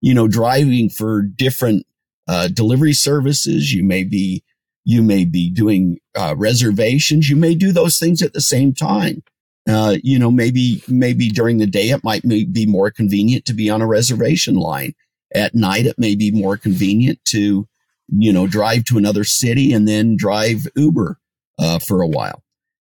you 0.00 0.14
know, 0.14 0.28
driving 0.28 0.88
for 0.88 1.22
different, 1.22 1.86
uh, 2.28 2.48
delivery 2.48 2.92
services. 2.92 3.72
You 3.72 3.84
may 3.84 4.04
be, 4.04 4.44
you 4.84 5.02
may 5.02 5.24
be 5.24 5.50
doing, 5.50 5.98
uh, 6.16 6.34
reservations. 6.36 7.28
You 7.28 7.36
may 7.36 7.54
do 7.54 7.72
those 7.72 7.98
things 7.98 8.22
at 8.22 8.32
the 8.32 8.40
same 8.40 8.74
time. 8.74 9.22
Uh, 9.68 9.96
you 10.02 10.18
know, 10.18 10.30
maybe, 10.30 10.82
maybe 10.88 11.28
during 11.28 11.58
the 11.58 11.66
day, 11.66 11.90
it 11.90 12.02
might 12.02 12.22
be 12.22 12.66
more 12.66 12.90
convenient 12.90 13.44
to 13.44 13.54
be 13.54 13.70
on 13.70 13.80
a 13.80 13.86
reservation 13.86 14.54
line. 14.54 14.94
At 15.34 15.54
night, 15.54 15.86
it 15.86 15.98
may 15.98 16.14
be 16.14 16.30
more 16.30 16.56
convenient 16.56 17.24
to, 17.26 17.66
you 18.08 18.32
know, 18.32 18.46
drive 18.46 18.84
to 18.84 18.98
another 18.98 19.24
city 19.24 19.72
and 19.72 19.88
then 19.88 20.16
drive 20.16 20.66
Uber, 20.76 21.18
uh, 21.58 21.78
for 21.78 22.02
a 22.02 22.08
while. 22.08 22.42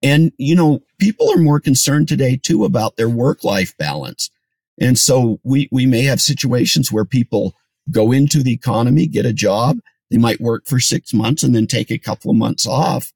And, 0.02 0.32
you 0.36 0.54
know, 0.54 0.80
people 0.98 1.30
are 1.32 1.40
more 1.40 1.60
concerned 1.60 2.08
today 2.08 2.36
too 2.36 2.64
about 2.64 2.96
their 2.96 3.08
work 3.08 3.42
life 3.42 3.76
balance. 3.78 4.30
And 4.80 4.98
so 4.98 5.40
we, 5.44 5.68
we 5.72 5.86
may 5.86 6.02
have 6.02 6.20
situations 6.20 6.92
where 6.92 7.04
people 7.04 7.54
go 7.90 8.12
into 8.12 8.42
the 8.42 8.52
economy, 8.52 9.06
get 9.06 9.26
a 9.26 9.32
job. 9.32 9.78
They 10.10 10.18
might 10.18 10.40
work 10.40 10.66
for 10.66 10.80
six 10.80 11.14
months 11.14 11.42
and 11.42 11.54
then 11.54 11.66
take 11.66 11.90
a 11.90 11.98
couple 11.98 12.30
of 12.30 12.36
months 12.36 12.66
off 12.66 13.12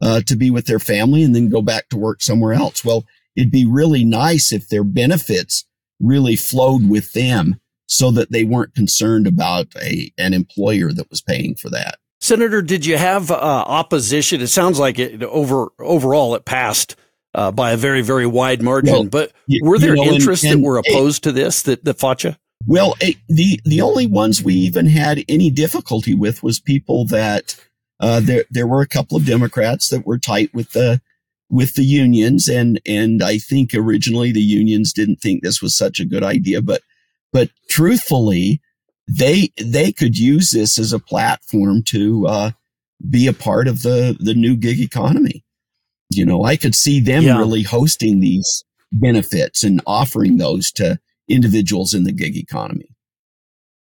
uh, 0.00 0.20
to 0.22 0.36
be 0.36 0.50
with 0.50 0.66
their 0.66 0.80
family 0.80 1.22
and 1.22 1.34
then 1.34 1.48
go 1.48 1.62
back 1.62 1.88
to 1.90 1.96
work 1.96 2.22
somewhere 2.22 2.52
else. 2.52 2.84
Well, 2.84 3.04
it'd 3.36 3.52
be 3.52 3.64
really 3.64 4.04
nice 4.04 4.52
if 4.52 4.68
their 4.68 4.84
benefits 4.84 5.64
really 6.00 6.36
flowed 6.36 6.88
with 6.88 7.12
them 7.12 7.60
so 7.86 8.10
that 8.10 8.32
they 8.32 8.42
weren't 8.42 8.74
concerned 8.74 9.26
about 9.26 9.68
a, 9.80 10.10
an 10.18 10.34
employer 10.34 10.92
that 10.92 11.10
was 11.10 11.22
paying 11.22 11.54
for 11.54 11.70
that. 11.70 11.98
Senator, 12.22 12.62
did 12.62 12.86
you 12.86 12.96
have 12.96 13.32
uh, 13.32 13.34
opposition? 13.34 14.40
It 14.40 14.46
sounds 14.46 14.78
like 14.78 15.00
it 15.00 15.24
over 15.24 15.72
overall 15.80 16.36
it 16.36 16.44
passed 16.44 16.94
uh, 17.34 17.50
by 17.50 17.72
a 17.72 17.76
very 17.76 18.00
very 18.00 18.26
wide 18.26 18.62
margin. 18.62 18.92
Well, 18.92 19.04
but 19.04 19.32
were 19.60 19.76
there 19.76 19.96
you 19.96 20.04
know, 20.04 20.12
interests 20.12 20.44
and, 20.44 20.52
and, 20.52 20.62
that 20.62 20.66
were 20.66 20.78
opposed 20.78 21.24
to 21.24 21.32
this 21.32 21.62
that, 21.62 21.98
fought 21.98 22.22
you? 22.22 22.36
Well, 22.64 22.94
the 23.28 23.60
the 23.64 23.80
only 23.80 24.06
ones 24.06 24.40
we 24.40 24.54
even 24.54 24.86
had 24.86 25.24
any 25.28 25.50
difficulty 25.50 26.14
with 26.14 26.44
was 26.44 26.60
people 26.60 27.06
that 27.06 27.56
uh, 27.98 28.20
there 28.20 28.44
there 28.50 28.68
were 28.68 28.82
a 28.82 28.88
couple 28.88 29.16
of 29.16 29.26
Democrats 29.26 29.88
that 29.88 30.06
were 30.06 30.18
tight 30.18 30.54
with 30.54 30.70
the 30.72 31.00
with 31.50 31.74
the 31.74 31.84
unions, 31.84 32.48
and 32.48 32.80
and 32.86 33.20
I 33.20 33.38
think 33.38 33.74
originally 33.74 34.30
the 34.30 34.40
unions 34.40 34.92
didn't 34.92 35.16
think 35.16 35.42
this 35.42 35.60
was 35.60 35.76
such 35.76 35.98
a 35.98 36.04
good 36.04 36.22
idea, 36.22 36.62
but 36.62 36.82
but 37.32 37.50
truthfully, 37.68 38.60
they 39.08 39.52
they 39.60 39.92
could 39.92 40.16
use 40.16 40.50
this 40.50 40.78
as 40.78 40.92
a 40.92 40.98
platform 40.98 41.82
to 41.84 42.26
uh, 42.26 42.50
be 43.08 43.26
a 43.26 43.32
part 43.32 43.68
of 43.68 43.82
the 43.82 44.16
the 44.20 44.34
new 44.34 44.56
gig 44.56 44.80
economy. 44.80 45.44
You 46.10 46.26
know, 46.26 46.44
I 46.44 46.56
could 46.56 46.74
see 46.74 47.00
them 47.00 47.24
yeah. 47.24 47.38
really 47.38 47.62
hosting 47.62 48.20
these 48.20 48.64
benefits 48.92 49.64
and 49.64 49.80
offering 49.86 50.36
those 50.36 50.70
to 50.72 50.98
individuals 51.28 51.94
in 51.94 52.04
the 52.04 52.12
gig 52.12 52.36
economy. 52.36 52.91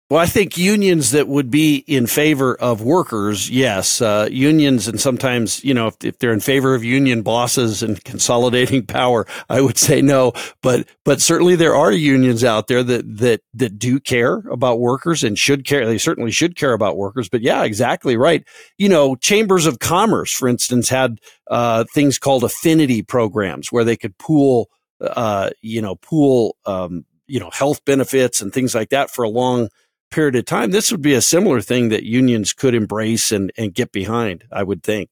Well, 0.08 0.20
I 0.20 0.26
think 0.26 0.56
unions 0.56 1.10
that 1.10 1.26
would 1.26 1.50
be 1.50 1.78
in 1.78 2.06
favor 2.06 2.54
of 2.54 2.80
workers, 2.80 3.50
yes. 3.50 4.00
Uh, 4.00 4.28
unions, 4.30 4.86
and 4.86 5.00
sometimes, 5.00 5.64
you 5.64 5.74
know, 5.74 5.88
if, 5.88 5.96
if, 6.04 6.20
they're 6.20 6.32
in 6.32 6.38
favor 6.38 6.76
of 6.76 6.84
union 6.84 7.22
bosses 7.22 7.82
and 7.82 8.02
consolidating 8.04 8.86
power, 8.86 9.26
I 9.48 9.60
would 9.60 9.76
say 9.76 10.00
no. 10.02 10.32
But 10.62 10.86
but 11.04 11.20
certainly 11.20 11.56
there 11.56 11.74
are 11.74 11.90
unions 11.90 12.44
out 12.44 12.68
there 12.68 12.84
that 12.84 13.16
that 13.18 13.40
that 13.54 13.80
do 13.80 13.98
care 13.98 14.36
about 14.48 14.78
workers 14.78 15.24
and 15.24 15.36
should 15.36 15.64
care. 15.64 15.84
They 15.84 15.98
certainly 15.98 16.30
should 16.30 16.54
care 16.54 16.72
about 16.72 16.96
workers. 16.96 17.28
But 17.28 17.42
yeah, 17.42 17.64
exactly 17.64 18.16
right. 18.16 18.44
You 18.78 18.88
know, 18.88 19.16
chambers 19.16 19.66
of 19.66 19.80
commerce, 19.80 20.30
for 20.30 20.46
instance, 20.46 20.88
had 20.88 21.18
uh, 21.50 21.82
things 21.92 22.16
called 22.16 22.44
affinity 22.44 23.02
programs 23.02 23.72
where 23.72 23.84
they 23.84 23.96
could 23.96 24.16
pool, 24.18 24.70
uh, 25.00 25.50
you 25.62 25.82
know, 25.82 25.96
pool, 25.96 26.56
um, 26.64 27.04
you 27.26 27.40
know, 27.40 27.50
health 27.50 27.84
benefits 27.84 28.40
and 28.40 28.52
things 28.52 28.72
like 28.72 28.90
that 28.90 29.10
for 29.10 29.24
a 29.24 29.28
long 29.28 29.68
period 30.10 30.36
of 30.36 30.44
time, 30.44 30.70
this 30.70 30.90
would 30.90 31.02
be 31.02 31.14
a 31.14 31.20
similar 31.20 31.60
thing 31.60 31.88
that 31.88 32.04
unions 32.04 32.52
could 32.52 32.74
embrace 32.74 33.32
and, 33.32 33.52
and 33.56 33.74
get 33.74 33.92
behind, 33.92 34.44
I 34.52 34.62
would 34.62 34.82
think. 34.82 35.10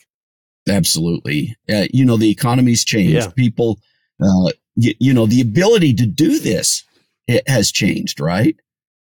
Absolutely. 0.69 1.57
Uh, 1.69 1.87
you 1.93 2.05
know, 2.05 2.17
the 2.17 2.31
economy's 2.31 2.85
changed. 2.85 3.15
Yeah. 3.15 3.29
People, 3.37 3.79
uh, 4.23 4.51
you, 4.77 4.95
you 4.99 5.13
know, 5.13 5.27
the 5.27 5.41
ability 5.41 5.95
to 5.95 6.07
do 6.07 6.39
this 6.39 6.85
it 7.27 7.49
has 7.49 7.73
changed, 7.73 8.21
right? 8.21 8.57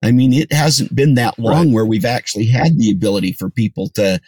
I 0.01 0.11
mean, 0.11 0.33
it 0.33 0.51
hasn't 0.51 0.95
been 0.95 1.15
that 1.15 1.37
long 1.37 1.67
right. 1.67 1.73
where 1.73 1.85
we've 1.85 2.05
actually 2.05 2.45
had 2.45 2.77
the 2.77 2.91
ability 2.91 3.33
for 3.33 3.49
people 3.49 3.89
to 3.89 4.19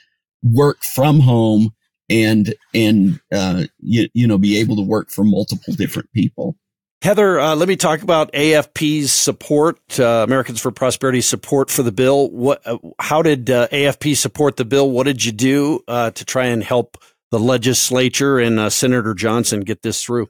work 0.43 0.83
from 0.83 1.19
home 1.19 1.73
and, 2.09 2.53
and, 2.73 3.19
uh, 3.31 3.63
you, 3.79 4.09
you 4.13 4.27
know, 4.27 4.37
be 4.37 4.59
able 4.59 4.75
to 4.75 4.81
work 4.81 5.09
for 5.09 5.23
multiple 5.23 5.73
different 5.73 6.11
people. 6.11 6.57
Heather, 7.01 7.39
uh, 7.39 7.55
let 7.55 7.67
me 7.67 7.75
talk 7.75 8.03
about 8.03 8.31
AFP's 8.31 9.11
support, 9.11 9.79
uh, 9.99 10.23
Americans 10.23 10.61
for 10.61 10.69
Prosperity 10.69 11.21
support 11.21 11.71
for 11.71 11.81
the 11.81 11.91
bill. 11.91 12.29
What, 12.29 12.61
uh, 12.63 12.77
how 12.99 13.23
did 13.23 13.49
uh, 13.49 13.67
AFP 13.69 14.15
support 14.15 14.57
the 14.57 14.65
bill? 14.65 14.91
What 14.91 15.07
did 15.07 15.25
you 15.25 15.31
do 15.31 15.83
uh, 15.87 16.11
to 16.11 16.23
try 16.23 16.45
and 16.45 16.63
help 16.63 16.97
the 17.31 17.39
legislature 17.39 18.37
and 18.37 18.59
uh, 18.59 18.69
Senator 18.69 19.15
Johnson 19.15 19.61
get 19.61 19.81
this 19.81 20.03
through? 20.03 20.29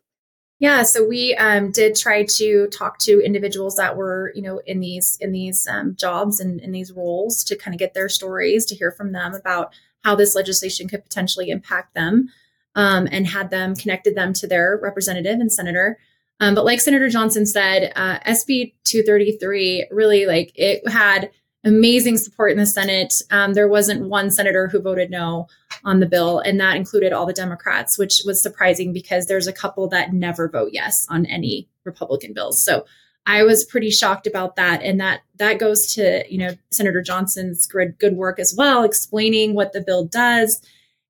Yeah, 0.60 0.84
so 0.84 1.06
we 1.06 1.36
um, 1.36 1.72
did 1.72 1.96
try 1.96 2.24
to 2.24 2.68
talk 2.68 3.00
to 3.00 3.20
individuals 3.20 3.76
that 3.76 3.98
were, 3.98 4.32
you 4.34 4.42
know, 4.42 4.62
in 4.66 4.80
these 4.80 5.18
in 5.20 5.34
these 5.34 5.68
um, 5.68 5.96
jobs 6.00 6.40
and 6.40 6.62
in 6.62 6.72
these 6.72 6.94
roles 6.94 7.44
to 7.46 7.58
kind 7.58 7.76
of 7.76 7.80
get 7.80 7.96
their 7.96 8.08
stories, 8.08 8.66
to 8.68 8.76
hear 8.76 8.92
from 8.92 9.12
them 9.12 9.34
about 9.34 9.74
how 10.06 10.16
this 10.16 10.36
legislation 10.36 10.88
could 10.88 11.04
potentially 11.04 11.50
impact 11.50 11.96
them, 11.96 12.30
um, 12.76 13.10
and 13.12 13.28
had 13.28 13.50
them 13.50 13.76
connected 13.76 14.16
them 14.16 14.32
to 14.34 14.48
their 14.48 14.80
representative 14.82 15.40
and 15.40 15.52
senator. 15.52 15.98
Um, 16.42 16.56
but 16.56 16.66
like 16.66 16.82
Senator 16.82 17.08
Johnson 17.08 17.46
said, 17.46 17.94
uh, 17.96 18.20
SB 18.22 18.74
233 18.84 19.88
really 19.92 20.26
like 20.26 20.52
it 20.56 20.86
had 20.90 21.30
amazing 21.64 22.18
support 22.18 22.52
in 22.52 22.58
the 22.58 22.66
Senate. 22.66 23.14
Um, 23.30 23.54
there 23.54 23.68
wasn't 23.68 24.10
one 24.10 24.32
senator 24.32 24.68
who 24.68 24.82
voted 24.82 25.12
no 25.12 25.48
on 25.86 26.00
the 26.00 26.08
bill, 26.08 26.40
and 26.40 26.60
that 26.60 26.76
included 26.76 27.14
all 27.14 27.28
the 27.28 27.34
Democrats, 27.34 27.98
which 27.98 28.24
was 28.26 28.42
surprising 28.42 28.92
because 28.92 29.28
there's 29.28 29.46
a 29.46 29.54
couple 29.54 29.88
that 29.90 30.14
never 30.14 30.50
vote 30.50 30.72
yes 30.74 31.06
on 31.10 31.28
any 31.28 31.70
Republican 31.86 32.34
bills. 32.34 32.64
So 32.66 32.86
I 33.28 33.44
was 33.44 33.64
pretty 33.64 33.92
shocked 33.92 34.26
about 34.26 34.56
that, 34.56 34.82
and 34.82 35.00
that 35.00 35.22
that 35.36 35.60
goes 35.60 35.94
to 35.94 36.24
you 36.28 36.40
know 36.40 36.56
Senator 36.72 37.04
Johnson's 37.04 37.68
good 37.68 38.00
good 38.00 38.16
work 38.16 38.40
as 38.40 38.56
well, 38.58 38.84
explaining 38.84 39.54
what 39.54 39.74
the 39.74 39.82
bill 39.82 40.06
does 40.06 40.60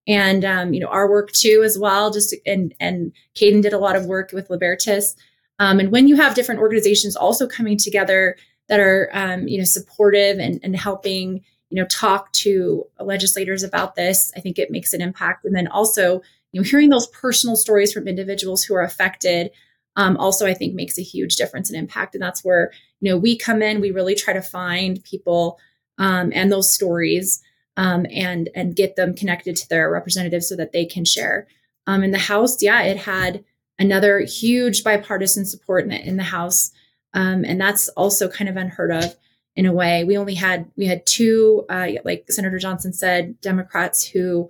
and 0.07 0.43
um, 0.43 0.73
you 0.73 0.79
know 0.79 0.87
our 0.87 1.09
work 1.09 1.31
too 1.31 1.61
as 1.63 1.77
well. 1.77 2.11
Just 2.11 2.35
and 2.45 2.73
and 2.79 3.11
Caden 3.35 3.61
did 3.61 3.73
a 3.73 3.79
lot 3.79 3.95
of 3.95 4.05
work 4.05 4.31
with 4.33 4.49
Libertas. 4.49 5.15
Um, 5.59 5.79
and 5.79 5.91
when 5.91 6.07
you 6.07 6.15
have 6.15 6.33
different 6.33 6.61
organizations 6.61 7.15
also 7.15 7.47
coming 7.47 7.77
together 7.77 8.35
that 8.67 8.79
are 8.79 9.09
um, 9.13 9.47
you 9.47 9.57
know 9.57 9.63
supportive 9.63 10.39
and, 10.39 10.59
and 10.63 10.75
helping 10.75 11.43
you 11.69 11.81
know 11.81 11.85
talk 11.87 12.31
to 12.33 12.85
legislators 12.99 13.63
about 13.63 13.95
this, 13.95 14.31
I 14.35 14.39
think 14.39 14.57
it 14.57 14.71
makes 14.71 14.93
an 14.93 15.01
impact. 15.01 15.45
And 15.45 15.55
then 15.55 15.67
also 15.67 16.21
you 16.51 16.59
know 16.59 16.63
hearing 16.63 16.89
those 16.89 17.07
personal 17.07 17.55
stories 17.55 17.93
from 17.93 18.07
individuals 18.07 18.63
who 18.63 18.75
are 18.75 18.83
affected. 18.83 19.51
Um, 19.97 20.15
also, 20.17 20.47
I 20.47 20.53
think 20.53 20.73
makes 20.73 20.97
a 20.97 21.03
huge 21.03 21.35
difference 21.35 21.69
and 21.69 21.77
impact, 21.77 22.15
and 22.15 22.23
that's 22.23 22.43
where 22.43 22.71
you 23.01 23.11
know 23.11 23.17
we 23.17 23.37
come 23.37 23.61
in. 23.61 23.81
We 23.81 23.91
really 23.91 24.15
try 24.15 24.33
to 24.33 24.41
find 24.41 25.03
people 25.03 25.59
um, 25.97 26.31
and 26.33 26.51
those 26.51 26.73
stories 26.73 27.41
um, 27.77 28.05
and 28.11 28.49
and 28.55 28.75
get 28.75 28.95
them 28.95 29.15
connected 29.15 29.55
to 29.55 29.69
their 29.69 29.89
representatives 29.89 30.47
so 30.47 30.55
that 30.55 30.71
they 30.71 30.85
can 30.85 31.05
share. 31.05 31.47
Um, 31.87 32.03
in 32.03 32.11
the 32.11 32.19
House, 32.19 32.61
yeah, 32.61 32.83
it 32.83 32.97
had 32.97 33.43
another 33.79 34.19
huge 34.19 34.83
bipartisan 34.83 35.45
support 35.45 35.83
in 35.83 35.89
the, 35.89 35.99
in 35.99 36.17
the 36.17 36.23
House, 36.23 36.71
um, 37.13 37.43
and 37.43 37.59
that's 37.59 37.89
also 37.89 38.27
kind 38.29 38.49
of 38.49 38.57
unheard 38.57 38.91
of 38.91 39.15
in 39.55 39.65
a 39.65 39.73
way. 39.73 40.03
We 40.03 40.17
only 40.17 40.35
had 40.35 40.69
we 40.75 40.85
had 40.85 41.05
two, 41.05 41.65
uh, 41.69 41.87
like 42.05 42.25
Senator 42.29 42.59
Johnson 42.59 42.93
said, 42.93 43.39
Democrats 43.41 44.05
who, 44.05 44.49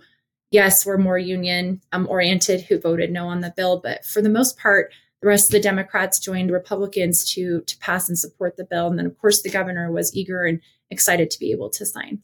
yes, 0.52 0.86
were 0.86 0.98
more 0.98 1.18
union 1.18 1.82
um, 1.92 2.08
oriented, 2.10 2.62
who 2.62 2.80
voted 2.80 3.12
no 3.12 3.28
on 3.28 3.42
the 3.42 3.54
bill, 3.56 3.80
but 3.80 4.06
for 4.06 4.22
the 4.22 4.30
most 4.30 4.58
part. 4.58 4.92
The 5.22 5.28
rest 5.28 5.50
of 5.50 5.52
the 5.52 5.60
Democrats 5.60 6.18
joined 6.18 6.50
Republicans 6.50 7.32
to 7.36 7.62
to 7.62 7.78
pass 7.78 8.10
and 8.10 8.18
support 8.18 8.58
the 8.58 8.64
bill, 8.64 8.88
and 8.88 8.98
then 8.98 9.06
of 9.06 9.16
course 9.20 9.44
the 9.44 9.52
governor 9.52 9.92
was 9.92 10.16
eager 10.16 10.46
and 10.46 10.60
excited 10.90 11.30
to 11.30 11.40
be 11.40 11.52
able 11.52 11.70
to 11.70 11.86
sign. 11.86 12.24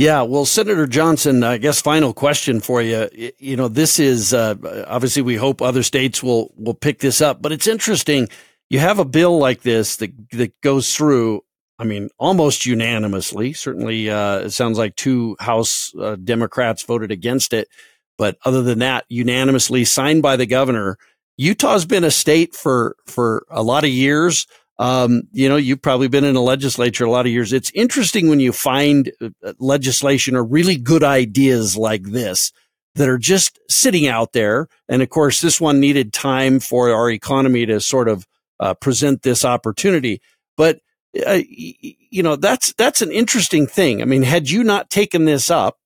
Yeah, 0.00 0.22
well, 0.22 0.46
Senator 0.46 0.86
Johnson, 0.86 1.44
I 1.44 1.58
guess 1.58 1.82
final 1.82 2.14
question 2.14 2.60
for 2.60 2.80
you. 2.80 3.10
You 3.38 3.54
know, 3.54 3.68
this 3.68 3.98
is 3.98 4.32
uh, 4.32 4.54
obviously 4.86 5.20
we 5.20 5.36
hope 5.36 5.60
other 5.60 5.82
states 5.82 6.22
will 6.22 6.54
will 6.56 6.72
pick 6.72 7.00
this 7.00 7.20
up, 7.20 7.42
but 7.42 7.52
it's 7.52 7.66
interesting. 7.66 8.26
You 8.70 8.78
have 8.78 8.98
a 8.98 9.04
bill 9.04 9.38
like 9.38 9.60
this 9.60 9.96
that 9.96 10.10
that 10.30 10.58
goes 10.62 10.96
through. 10.96 11.42
I 11.78 11.84
mean, 11.84 12.08
almost 12.18 12.64
unanimously. 12.64 13.52
Certainly, 13.52 14.08
uh, 14.08 14.38
it 14.38 14.52
sounds 14.52 14.78
like 14.78 14.96
two 14.96 15.36
House 15.38 15.92
uh, 16.00 16.16
Democrats 16.16 16.82
voted 16.82 17.10
against 17.10 17.52
it, 17.52 17.68
but 18.16 18.38
other 18.46 18.62
than 18.62 18.78
that, 18.78 19.04
unanimously 19.10 19.84
signed 19.84 20.22
by 20.22 20.36
the 20.36 20.46
governor. 20.46 20.96
Utah's 21.36 21.84
been 21.84 22.04
a 22.04 22.10
state 22.10 22.54
for 22.54 22.96
for 23.04 23.44
a 23.50 23.62
lot 23.62 23.84
of 23.84 23.90
years 23.90 24.46
um, 24.80 25.24
you 25.30 25.46
know, 25.46 25.56
you've 25.56 25.82
probably 25.82 26.08
been 26.08 26.24
in 26.24 26.36
a 26.36 26.40
legislature 26.40 27.04
a 27.04 27.10
lot 27.10 27.26
of 27.26 27.32
years. 27.32 27.52
It's 27.52 27.70
interesting 27.74 28.30
when 28.30 28.40
you 28.40 28.50
find 28.50 29.12
uh, 29.20 29.52
legislation 29.58 30.34
or 30.34 30.42
really 30.42 30.78
good 30.78 31.04
ideas 31.04 31.76
like 31.76 32.02
this 32.04 32.50
that 32.94 33.06
are 33.06 33.18
just 33.18 33.58
sitting 33.68 34.06
out 34.06 34.32
there. 34.32 34.68
And 34.88 35.02
of 35.02 35.10
course, 35.10 35.42
this 35.42 35.60
one 35.60 35.80
needed 35.80 36.14
time 36.14 36.60
for 36.60 36.90
our 36.94 37.10
economy 37.10 37.66
to 37.66 37.78
sort 37.78 38.08
of 38.08 38.26
uh, 38.58 38.72
present 38.72 39.20
this 39.20 39.44
opportunity. 39.44 40.22
But 40.56 40.80
uh, 41.26 41.40
you 41.44 42.22
know, 42.22 42.36
that's 42.36 42.72
that's 42.72 43.02
an 43.02 43.12
interesting 43.12 43.66
thing. 43.66 44.00
I 44.00 44.06
mean, 44.06 44.22
had 44.22 44.48
you 44.48 44.64
not 44.64 44.88
taken 44.88 45.26
this 45.26 45.50
up, 45.50 45.76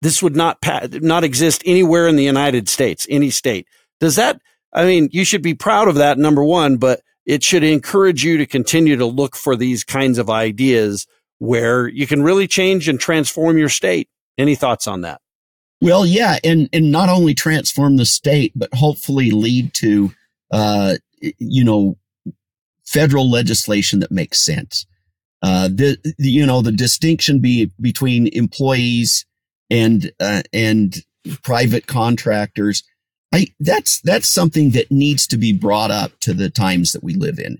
this 0.00 0.22
would 0.22 0.36
not 0.36 0.62
pa- 0.62 0.88
not 0.90 1.22
exist 1.22 1.62
anywhere 1.66 2.08
in 2.08 2.16
the 2.16 2.24
United 2.24 2.70
States, 2.70 3.06
any 3.10 3.28
state. 3.28 3.68
Does 4.00 4.16
that? 4.16 4.40
I 4.72 4.86
mean, 4.86 5.10
you 5.12 5.26
should 5.26 5.42
be 5.42 5.54
proud 5.54 5.88
of 5.88 5.96
that. 5.96 6.16
Number 6.16 6.42
one, 6.42 6.78
but 6.78 7.02
it 7.28 7.44
should 7.44 7.62
encourage 7.62 8.24
you 8.24 8.38
to 8.38 8.46
continue 8.46 8.96
to 8.96 9.06
look 9.06 9.36
for 9.36 9.54
these 9.54 9.84
kinds 9.84 10.18
of 10.18 10.30
ideas 10.30 11.06
where 11.38 11.86
you 11.86 12.06
can 12.06 12.22
really 12.22 12.48
change 12.48 12.88
and 12.88 12.98
transform 12.98 13.58
your 13.58 13.68
state. 13.68 14.08
Any 14.38 14.54
thoughts 14.54 14.88
on 14.88 15.02
that? 15.02 15.20
Well, 15.80 16.04
yeah, 16.04 16.38
and 16.42 16.68
and 16.72 16.90
not 16.90 17.08
only 17.08 17.34
transform 17.34 17.98
the 17.98 18.06
state, 18.06 18.52
but 18.56 18.72
hopefully 18.74 19.30
lead 19.30 19.74
to, 19.74 20.10
uh, 20.50 20.96
you 21.20 21.62
know, 21.62 21.98
federal 22.84 23.30
legislation 23.30 24.00
that 24.00 24.10
makes 24.10 24.44
sense. 24.44 24.86
Uh, 25.42 25.68
the, 25.68 25.98
the, 26.18 26.30
you 26.30 26.44
know, 26.44 26.62
the 26.62 26.72
distinction 26.72 27.38
be, 27.40 27.70
between 27.80 28.26
employees 28.28 29.24
and, 29.70 30.10
uh, 30.18 30.42
and 30.52 31.04
private 31.42 31.86
contractors. 31.86 32.82
I, 33.32 33.48
that's, 33.60 34.00
that's 34.00 34.28
something 34.28 34.70
that 34.70 34.90
needs 34.90 35.26
to 35.28 35.36
be 35.36 35.52
brought 35.52 35.90
up 35.90 36.12
to 36.20 36.32
the 36.32 36.50
times 36.50 36.92
that 36.92 37.02
we 37.02 37.14
live 37.14 37.38
in. 37.38 37.58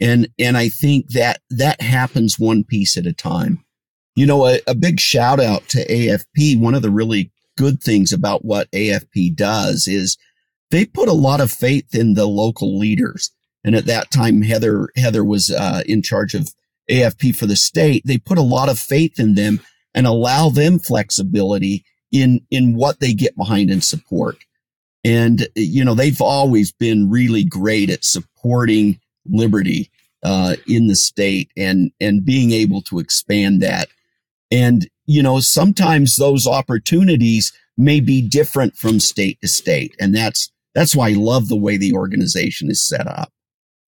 And, 0.00 0.28
and 0.38 0.56
I 0.56 0.68
think 0.68 1.08
that 1.10 1.40
that 1.50 1.80
happens 1.80 2.38
one 2.38 2.64
piece 2.64 2.96
at 2.96 3.06
a 3.06 3.12
time. 3.12 3.64
You 4.16 4.26
know, 4.26 4.46
a, 4.46 4.60
a 4.66 4.74
big 4.74 5.00
shout 5.00 5.38
out 5.38 5.68
to 5.68 5.86
AFP. 5.86 6.58
One 6.58 6.74
of 6.74 6.82
the 6.82 6.90
really 6.90 7.30
good 7.56 7.82
things 7.82 8.12
about 8.12 8.44
what 8.44 8.70
AFP 8.72 9.34
does 9.34 9.86
is 9.86 10.16
they 10.70 10.86
put 10.86 11.08
a 11.08 11.12
lot 11.12 11.40
of 11.40 11.52
faith 11.52 11.94
in 11.94 12.14
the 12.14 12.26
local 12.26 12.78
leaders. 12.78 13.30
And 13.64 13.76
at 13.76 13.86
that 13.86 14.10
time, 14.10 14.42
Heather, 14.42 14.88
Heather 14.96 15.24
was 15.24 15.50
uh, 15.50 15.82
in 15.86 16.02
charge 16.02 16.34
of 16.34 16.48
AFP 16.90 17.36
for 17.36 17.46
the 17.46 17.56
state. 17.56 18.02
They 18.04 18.18
put 18.18 18.38
a 18.38 18.42
lot 18.42 18.68
of 18.68 18.78
faith 18.78 19.20
in 19.20 19.34
them 19.34 19.60
and 19.94 20.06
allow 20.06 20.48
them 20.48 20.78
flexibility 20.78 21.84
in, 22.10 22.40
in 22.50 22.74
what 22.74 23.00
they 23.00 23.14
get 23.14 23.36
behind 23.36 23.70
and 23.70 23.84
support. 23.84 24.38
And, 25.04 25.48
you 25.56 25.84
know, 25.84 25.94
they've 25.94 26.20
always 26.20 26.72
been 26.72 27.10
really 27.10 27.44
great 27.44 27.90
at 27.90 28.04
supporting 28.04 29.00
liberty, 29.26 29.90
uh, 30.22 30.56
in 30.66 30.86
the 30.86 30.94
state 30.94 31.50
and, 31.56 31.90
and 32.00 32.24
being 32.24 32.52
able 32.52 32.82
to 32.82 33.00
expand 33.00 33.60
that. 33.62 33.88
And, 34.50 34.88
you 35.06 35.22
know, 35.22 35.40
sometimes 35.40 36.16
those 36.16 36.46
opportunities 36.46 37.52
may 37.76 38.00
be 38.00 38.22
different 38.22 38.76
from 38.76 39.00
state 39.00 39.40
to 39.40 39.48
state. 39.48 39.96
And 39.98 40.14
that's, 40.14 40.52
that's 40.74 40.94
why 40.94 41.08
I 41.08 41.14
love 41.14 41.48
the 41.48 41.56
way 41.56 41.76
the 41.76 41.94
organization 41.94 42.70
is 42.70 42.86
set 42.86 43.06
up. 43.08 43.32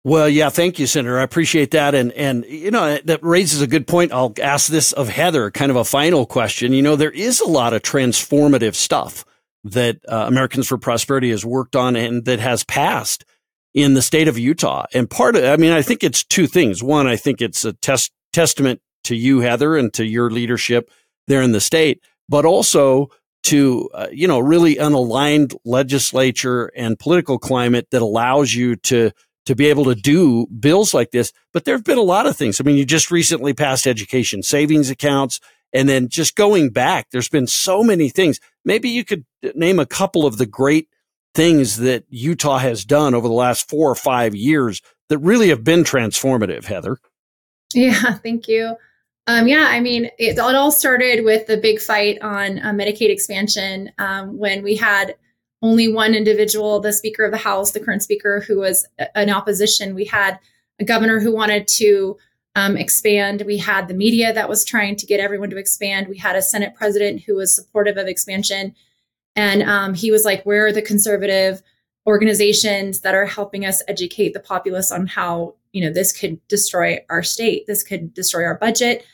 Well, 0.03 0.29
yeah, 0.29 0.49
thank 0.49 0.79
you, 0.79 0.87
Senator. 0.87 1.19
I 1.19 1.23
appreciate 1.23 1.71
that. 1.71 1.93
And, 1.95 2.11
and, 2.13 2.45
you 2.45 2.71
know, 2.71 2.99
that 3.03 3.23
raises 3.23 3.61
a 3.61 3.67
good 3.67 3.85
point. 3.85 4.13
I'll 4.13 4.33
ask 4.41 4.69
this 4.69 4.93
of 4.93 5.09
Heather, 5.09 5.51
kind 5.51 5.71
of 5.71 5.75
a 5.75 5.83
final 5.83 6.25
question. 6.25 6.71
You 6.71 6.81
know, 6.81 6.95
there 6.95 7.11
is 7.11 7.41
a 7.41 7.47
lot 7.47 7.73
of 7.73 7.81
transformative 7.81 8.75
stuff 8.75 9.25
that 9.63 9.97
uh, 10.07 10.25
Americans 10.27 10.67
for 10.67 10.77
Prosperity 10.77 11.31
has 11.31 11.45
worked 11.45 11.75
on 11.75 11.95
and 11.95 12.25
that 12.25 12.39
has 12.39 12.63
passed 12.63 13.25
in 13.73 13.93
the 13.93 14.01
state 14.01 14.27
of 14.27 14.37
Utah. 14.37 14.85
And 14.93 15.09
part 15.09 15.35
of, 15.35 15.43
I 15.43 15.57
mean, 15.57 15.71
I 15.71 15.81
think 15.81 16.03
it's 16.03 16.23
two 16.23 16.47
things. 16.47 16.81
One, 16.81 17.07
I 17.07 17.15
think 17.15 17.41
it's 17.41 17.65
a 17.65 17.73
test, 17.73 18.11
testament 18.33 18.81
to 19.05 19.15
you, 19.15 19.41
Heather, 19.41 19.77
and 19.77 19.93
to 19.93 20.05
your 20.05 20.29
leadership 20.31 20.89
there 21.27 21.41
in 21.41 21.51
the 21.51 21.61
state, 21.61 22.01
but 22.27 22.45
also 22.45 23.09
to, 23.43 23.89
uh, 23.93 24.07
you 24.11 24.27
know, 24.27 24.39
really 24.39 24.75
unaligned 24.75 25.55
legislature 25.63 26.71
and 26.75 26.99
political 26.99 27.37
climate 27.37 27.87
that 27.91 28.01
allows 28.01 28.53
you 28.53 28.75
to, 28.75 29.11
to 29.45 29.55
be 29.55 29.67
able 29.67 29.85
to 29.85 29.95
do 29.95 30.45
bills 30.47 30.93
like 30.93 31.11
this. 31.11 31.31
But 31.53 31.65
there 31.65 31.75
have 31.75 31.85
been 31.85 31.97
a 31.97 32.03
lot 32.03 32.27
of 32.27 32.35
things. 32.35 32.59
I 32.59 32.63
mean, 32.63 32.75
you 32.75 32.85
just 32.85 33.11
recently 33.11 33.53
passed 33.53 33.87
education 33.87 34.43
savings 34.43 34.89
accounts. 34.89 35.39
And 35.73 35.87
then 35.87 36.09
just 36.09 36.35
going 36.35 36.69
back, 36.69 37.09
there's 37.11 37.29
been 37.29 37.47
so 37.47 37.83
many 37.83 38.09
things. 38.09 38.39
Maybe 38.65 38.89
you 38.89 39.05
could 39.05 39.25
name 39.55 39.79
a 39.79 39.85
couple 39.85 40.25
of 40.25 40.37
the 40.37 40.45
great 40.45 40.87
things 41.35 41.77
that 41.77 42.05
Utah 42.09 42.57
has 42.57 42.85
done 42.85 43.13
over 43.13 43.27
the 43.27 43.33
last 43.33 43.69
four 43.69 43.89
or 43.89 43.95
five 43.95 44.35
years 44.35 44.81
that 45.09 45.19
really 45.19 45.49
have 45.49 45.63
been 45.63 45.83
transformative, 45.83 46.65
Heather. 46.65 46.97
Yeah, 47.73 48.13
thank 48.23 48.47
you. 48.47 48.75
Um, 49.27 49.47
yeah, 49.47 49.67
I 49.69 49.79
mean, 49.79 50.05
it, 50.17 50.37
it, 50.37 50.39
all 50.39 50.71
started 50.71 51.23
with 51.23 51.45
the 51.45 51.57
big 51.57 51.79
fight 51.79 52.19
on 52.21 52.59
uh, 52.59 52.71
Medicaid 52.71 53.11
expansion 53.11 53.91
um, 53.99 54.39
when 54.39 54.63
we 54.63 54.75
had 54.75 55.15
only 55.61 55.91
one 55.91 56.15
individual, 56.15 56.79
the 56.79 56.93
Speaker 56.93 57.25
of 57.25 57.31
the 57.31 57.37
House, 57.37 57.71
the 57.71 57.79
current 57.79 58.01
Speaker, 58.01 58.39
who 58.39 58.57
was 58.57 58.87
in 59.15 59.29
opposition. 59.29 59.93
We 59.93 60.05
had 60.05 60.39
a 60.79 60.85
governor 60.85 61.19
who 61.19 61.31
wanted 61.31 61.67
to 61.67 62.17
um, 62.59 62.77
expand. 62.77 63.43
We 63.45 63.57
had 63.57 63.87
the 63.87 63.93
media 63.93 64.33
that 64.33 64.49
was 64.49 64.65
trying 64.65 64.95
to 64.97 65.05
get 65.05 65.19
everyone 65.19 65.49
to 65.51 65.57
expand. 65.57 66.07
We 66.07 66.17
had 66.17 66.35
a 66.35 66.41
Senate 66.41 66.75
president 66.75 67.21
who 67.21 67.35
was 67.35 67.55
supportive 67.55 67.97
of 67.97 68.07
expansion. 68.07 68.75
And 69.35 69.63
um, 69.63 69.93
he 69.93 70.11
was 70.11 70.25
like, 70.25 70.43
Where 70.43 70.67
are 70.67 70.73
the 70.73 70.81
conservative 70.81 71.61
organizations 72.07 73.01
that 73.01 73.15
are 73.15 73.25
helping 73.25 73.65
us 73.65 73.83
educate 73.87 74.33
the 74.33 74.39
populace 74.39 74.91
on 74.91 75.07
how, 75.07 75.55
you 75.71 75.83
know, 75.83 75.93
this 75.93 76.11
could 76.11 76.45
destroy 76.47 76.99
our 77.09 77.23
state? 77.23 77.67
This 77.67 77.83
could 77.83 78.13
destroy 78.13 78.43
our 78.43 78.57
budget 78.57 79.05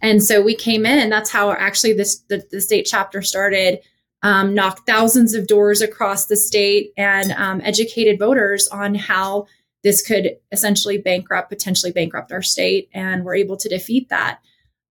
and 0.00 0.22
so 0.22 0.40
we 0.40 0.54
came 0.54 0.86
in. 0.86 1.10
That's 1.10 1.30
how 1.30 1.52
actually 1.52 1.92
this 1.92 2.20
the, 2.28 2.46
the 2.50 2.60
state 2.60 2.86
chapter 2.88 3.20
started. 3.20 3.80
Um, 4.24 4.54
knocked 4.54 4.86
thousands 4.86 5.34
of 5.34 5.48
doors 5.48 5.82
across 5.82 6.26
the 6.26 6.36
state 6.36 6.92
and 6.96 7.32
um, 7.32 7.60
educated 7.64 8.20
voters 8.20 8.68
on 8.68 8.94
how 8.94 9.46
this 9.82 10.06
could 10.06 10.36
essentially 10.52 10.98
bankrupt, 10.98 11.48
potentially 11.48 11.92
bankrupt 11.92 12.32
our 12.32 12.42
state, 12.42 12.88
and 12.94 13.24
we're 13.24 13.34
able 13.34 13.56
to 13.56 13.68
defeat 13.68 14.08
that. 14.08 14.40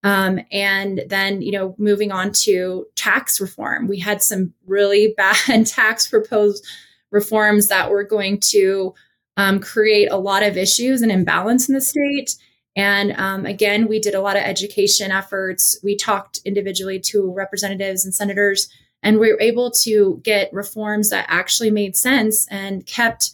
Um, 0.03 0.39
and 0.51 1.03
then, 1.07 1.41
you 1.41 1.51
know, 1.51 1.75
moving 1.77 2.11
on 2.11 2.31
to 2.43 2.87
tax 2.95 3.39
reform, 3.39 3.87
we 3.87 3.99
had 3.99 4.21
some 4.21 4.53
really 4.65 5.13
bad 5.17 5.65
tax 5.65 6.07
proposed 6.07 6.65
reforms 7.11 7.67
that 7.67 7.91
were 7.91 8.03
going 8.03 8.39
to 8.39 8.93
um, 9.37 9.59
create 9.59 10.09
a 10.11 10.17
lot 10.17 10.43
of 10.43 10.57
issues 10.57 11.01
and 11.01 11.11
imbalance 11.11 11.69
in 11.69 11.75
the 11.75 11.81
state. 11.81 12.35
And 12.75 13.11
um, 13.13 13.45
again, 13.45 13.87
we 13.87 13.99
did 13.99 14.15
a 14.15 14.21
lot 14.21 14.37
of 14.37 14.43
education 14.43 15.11
efforts. 15.11 15.77
We 15.83 15.95
talked 15.95 16.39
individually 16.45 16.99
to 17.07 17.31
representatives 17.31 18.05
and 18.05 18.15
senators, 18.15 18.69
and 19.03 19.19
we 19.19 19.31
were 19.31 19.41
able 19.41 19.71
to 19.83 20.21
get 20.23 20.53
reforms 20.53 21.09
that 21.09 21.25
actually 21.27 21.71
made 21.71 21.95
sense 21.95 22.47
and 22.49 22.85
kept 22.85 23.31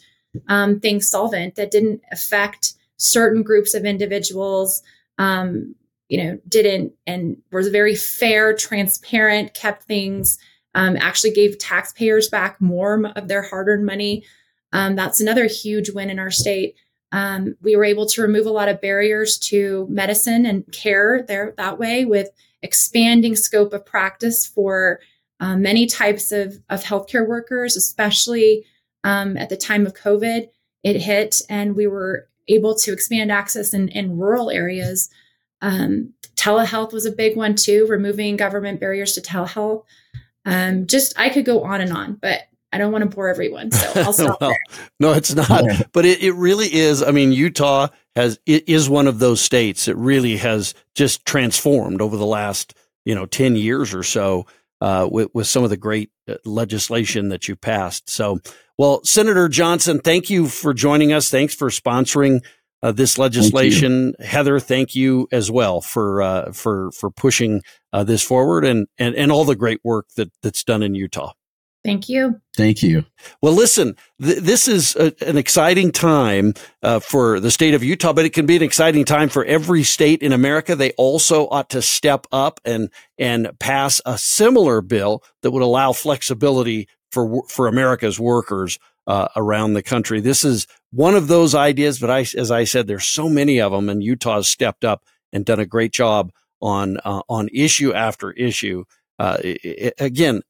um, 0.47 0.79
things 0.79 1.09
solvent 1.09 1.55
that 1.55 1.71
didn't 1.71 2.01
affect 2.11 2.73
certain 2.97 3.43
groups 3.43 3.73
of 3.73 3.85
individuals. 3.85 4.81
Um, 5.17 5.75
you 6.09 6.23
know, 6.23 6.39
didn't 6.47 6.93
and 7.05 7.37
was 7.51 7.67
very 7.67 7.95
fair, 7.95 8.55
transparent, 8.55 9.53
kept 9.53 9.83
things, 9.83 10.37
um, 10.73 10.95
actually 10.97 11.31
gave 11.31 11.57
taxpayers 11.57 12.29
back 12.29 12.61
more 12.61 13.07
of 13.15 13.27
their 13.27 13.41
hard 13.41 13.67
earned 13.67 13.85
money. 13.85 14.23
Um, 14.73 14.95
that's 14.95 15.19
another 15.19 15.45
huge 15.45 15.89
win 15.89 16.09
in 16.09 16.19
our 16.19 16.31
state. 16.31 16.75
Um, 17.11 17.55
we 17.61 17.75
were 17.75 17.85
able 17.85 18.05
to 18.07 18.21
remove 18.21 18.45
a 18.45 18.51
lot 18.51 18.69
of 18.69 18.81
barriers 18.81 19.37
to 19.39 19.87
medicine 19.89 20.45
and 20.45 20.69
care 20.71 21.23
there 21.27 21.53
that 21.57 21.79
way 21.79 22.05
with 22.05 22.29
expanding 22.61 23.35
scope 23.35 23.73
of 23.73 23.85
practice 23.85 24.45
for 24.45 24.99
um, 25.39 25.61
many 25.61 25.85
types 25.85 26.31
of, 26.31 26.59
of 26.69 26.83
healthcare 26.83 27.27
workers, 27.27 27.75
especially 27.75 28.65
um, 29.07 29.37
at 29.37 29.47
the 29.47 29.57
time 29.57 29.85
of 29.85 29.93
COVID. 29.93 30.49
It 30.83 31.01
hit, 31.01 31.41
and 31.49 31.75
we 31.75 31.87
were 31.87 32.27
able 32.49 32.75
to 32.75 32.91
expand 32.91 33.31
access 33.31 33.73
in, 33.73 33.87
in 33.89 34.17
rural 34.17 34.51
areas. 34.51 35.09
Um, 35.61 36.13
telehealth 36.35 36.91
was 36.91 37.05
a 37.05 37.11
big 37.11 37.35
one 37.35 37.55
too, 37.55 37.87
removing 37.87 38.35
government 38.35 38.79
barriers 38.79 39.13
to 39.13 39.21
telehealth. 39.21 39.83
Um, 40.45 40.87
just 40.87 41.17
I 41.17 41.29
could 41.29 41.45
go 41.45 41.63
on 41.63 41.81
and 41.81 41.91
on, 41.91 42.15
but 42.15 42.41
I 42.71 42.77
don't 42.77 42.91
want 42.91 43.09
to 43.09 43.15
bore 43.15 43.29
everyone, 43.29 43.71
so 43.71 44.01
I'll 44.01 44.13
stop 44.13 44.41
well, 44.41 44.55
No, 44.99 45.13
it's 45.13 45.33
not. 45.33 45.63
But 45.93 46.05
it, 46.05 46.21
it 46.21 46.33
really 46.33 46.73
is. 46.73 47.01
I 47.01 47.11
mean, 47.11 47.31
Utah 47.31 47.87
has 48.15 48.39
it 48.45 48.67
is 48.67 48.89
one 48.89 49.07
of 49.07 49.19
those 49.19 49.39
states 49.39 49.85
that 49.85 49.95
really 49.95 50.37
has 50.37 50.73
just 50.95 51.25
transformed 51.25 52.01
over 52.01 52.17
the 52.17 52.25
last 52.25 52.73
you 53.05 53.15
know 53.15 53.25
ten 53.25 53.55
years 53.55 53.93
or 53.93 54.03
so 54.03 54.45
uh, 54.81 55.07
with 55.11 55.29
with 55.33 55.47
some 55.47 55.63
of 55.63 55.69
the 55.69 55.77
great 55.77 56.11
uh, 56.27 56.35
legislation 56.45 57.29
that 57.29 57.47
you 57.47 57.55
passed. 57.55 58.09
So, 58.09 58.39
well, 58.77 59.03
Senator 59.03 59.49
Johnson, 59.49 59.99
thank 59.99 60.29
you 60.29 60.47
for 60.47 60.73
joining 60.73 61.13
us. 61.13 61.29
Thanks 61.29 61.53
for 61.53 61.69
sponsoring 61.69 62.41
uh, 62.81 62.91
this 62.91 63.17
legislation. 63.17 64.13
Thank 64.13 64.29
Heather, 64.29 64.59
thank 64.59 64.95
you 64.95 65.27
as 65.31 65.49
well 65.49 65.81
for 65.81 66.21
uh, 66.21 66.51
for 66.51 66.91
for 66.91 67.09
pushing 67.09 67.61
uh, 67.93 68.03
this 68.03 68.21
forward 68.21 68.65
and, 68.65 68.87
and 68.97 69.15
and 69.15 69.31
all 69.31 69.45
the 69.45 69.55
great 69.55 69.79
work 69.83 70.07
that 70.15 70.31
that's 70.41 70.63
done 70.63 70.83
in 70.83 70.95
Utah. 70.95 71.33
Thank 71.87 72.09
you. 72.09 72.41
Thank 72.57 72.83
you. 72.83 73.05
Well, 73.41 73.53
listen, 73.53 73.95
th- 74.21 74.39
this 74.39 74.67
is 74.67 74.93
a, 74.97 75.13
an 75.25 75.37
exciting 75.37 75.93
time 75.93 76.53
uh, 76.83 76.99
for 76.99 77.39
the 77.39 77.49
state 77.49 77.73
of 77.73 77.81
Utah, 77.81 78.11
but 78.11 78.25
it 78.25 78.33
can 78.33 78.45
be 78.45 78.57
an 78.57 78.61
exciting 78.61 79.05
time 79.05 79.29
for 79.29 79.45
every 79.45 79.83
state 79.83 80.21
in 80.21 80.33
America. 80.33 80.75
They 80.75 80.91
also 80.97 81.47
ought 81.47 81.69
to 81.69 81.81
step 81.81 82.27
up 82.29 82.59
and 82.65 82.89
and 83.17 83.57
pass 83.59 84.01
a 84.05 84.17
similar 84.17 84.81
bill 84.81 85.23
that 85.43 85.51
would 85.51 85.63
allow 85.63 85.93
flexibility 85.93 86.89
for 87.09 87.47
for 87.47 87.67
America's 87.67 88.19
workers 88.19 88.79
uh, 89.07 89.29
around 89.37 89.71
the 89.71 89.81
country. 89.81 90.19
This 90.19 90.43
is 90.43 90.67
one 90.91 91.15
of 91.15 91.29
those 91.29 91.55
ideas, 91.55 91.99
but 91.99 92.09
I, 92.09 92.25
as 92.37 92.51
I 92.51 92.65
said, 92.65 92.87
there's 92.87 93.07
so 93.07 93.29
many 93.29 93.61
of 93.61 93.71
them, 93.71 93.87
and 93.87 94.03
Utah's 94.03 94.49
stepped 94.49 94.83
up 94.83 95.05
and 95.31 95.45
done 95.45 95.61
a 95.61 95.65
great 95.65 95.93
job 95.93 96.33
on 96.61 96.97
uh, 97.05 97.21
on 97.29 97.47
issue 97.53 97.93
after 97.93 98.31
issue. 98.31 98.83
Uh, 99.17 99.37
it, 99.41 99.93
again, 99.99 100.41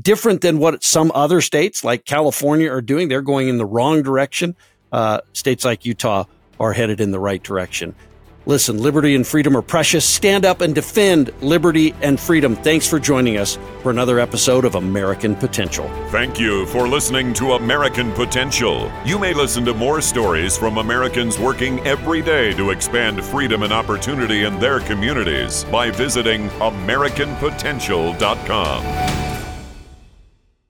different 0.00 0.40
than 0.40 0.58
what 0.58 0.82
some 0.82 1.12
other 1.14 1.40
states 1.40 1.84
like 1.84 2.04
California 2.04 2.70
are 2.70 2.82
doing. 2.82 3.08
They're 3.08 3.22
going 3.22 3.48
in 3.48 3.58
the 3.58 3.66
wrong 3.66 4.02
direction. 4.02 4.56
Uh, 4.92 5.20
states 5.32 5.64
like 5.64 5.84
Utah 5.84 6.24
are 6.60 6.72
headed 6.72 7.00
in 7.00 7.10
the 7.10 7.18
right 7.18 7.42
direction. 7.42 7.94
Listen, 8.46 8.78
liberty 8.78 9.14
and 9.14 9.26
freedom 9.26 9.56
are 9.56 9.62
precious. 9.62 10.04
Stand 10.04 10.44
up 10.44 10.60
and 10.60 10.74
defend 10.74 11.32
liberty 11.40 11.94
and 12.02 12.20
freedom. 12.20 12.54
Thanks 12.56 12.86
for 12.86 12.98
joining 12.98 13.38
us 13.38 13.56
for 13.82 13.90
another 13.90 14.20
episode 14.20 14.66
of 14.66 14.74
American 14.74 15.34
Potential. 15.34 15.88
Thank 16.10 16.38
you 16.38 16.66
for 16.66 16.86
listening 16.86 17.32
to 17.34 17.54
American 17.54 18.12
Potential. 18.12 18.92
You 19.06 19.18
may 19.18 19.32
listen 19.32 19.64
to 19.64 19.72
more 19.72 20.02
stories 20.02 20.58
from 20.58 20.76
Americans 20.76 21.38
working 21.38 21.80
every 21.80 22.20
day 22.20 22.52
to 22.54 22.68
expand 22.70 23.24
freedom 23.24 23.62
and 23.62 23.72
opportunity 23.72 24.44
in 24.44 24.58
their 24.58 24.80
communities 24.80 25.64
by 25.64 25.90
visiting 25.90 26.50
AmericanPotential.com. 26.50 29.23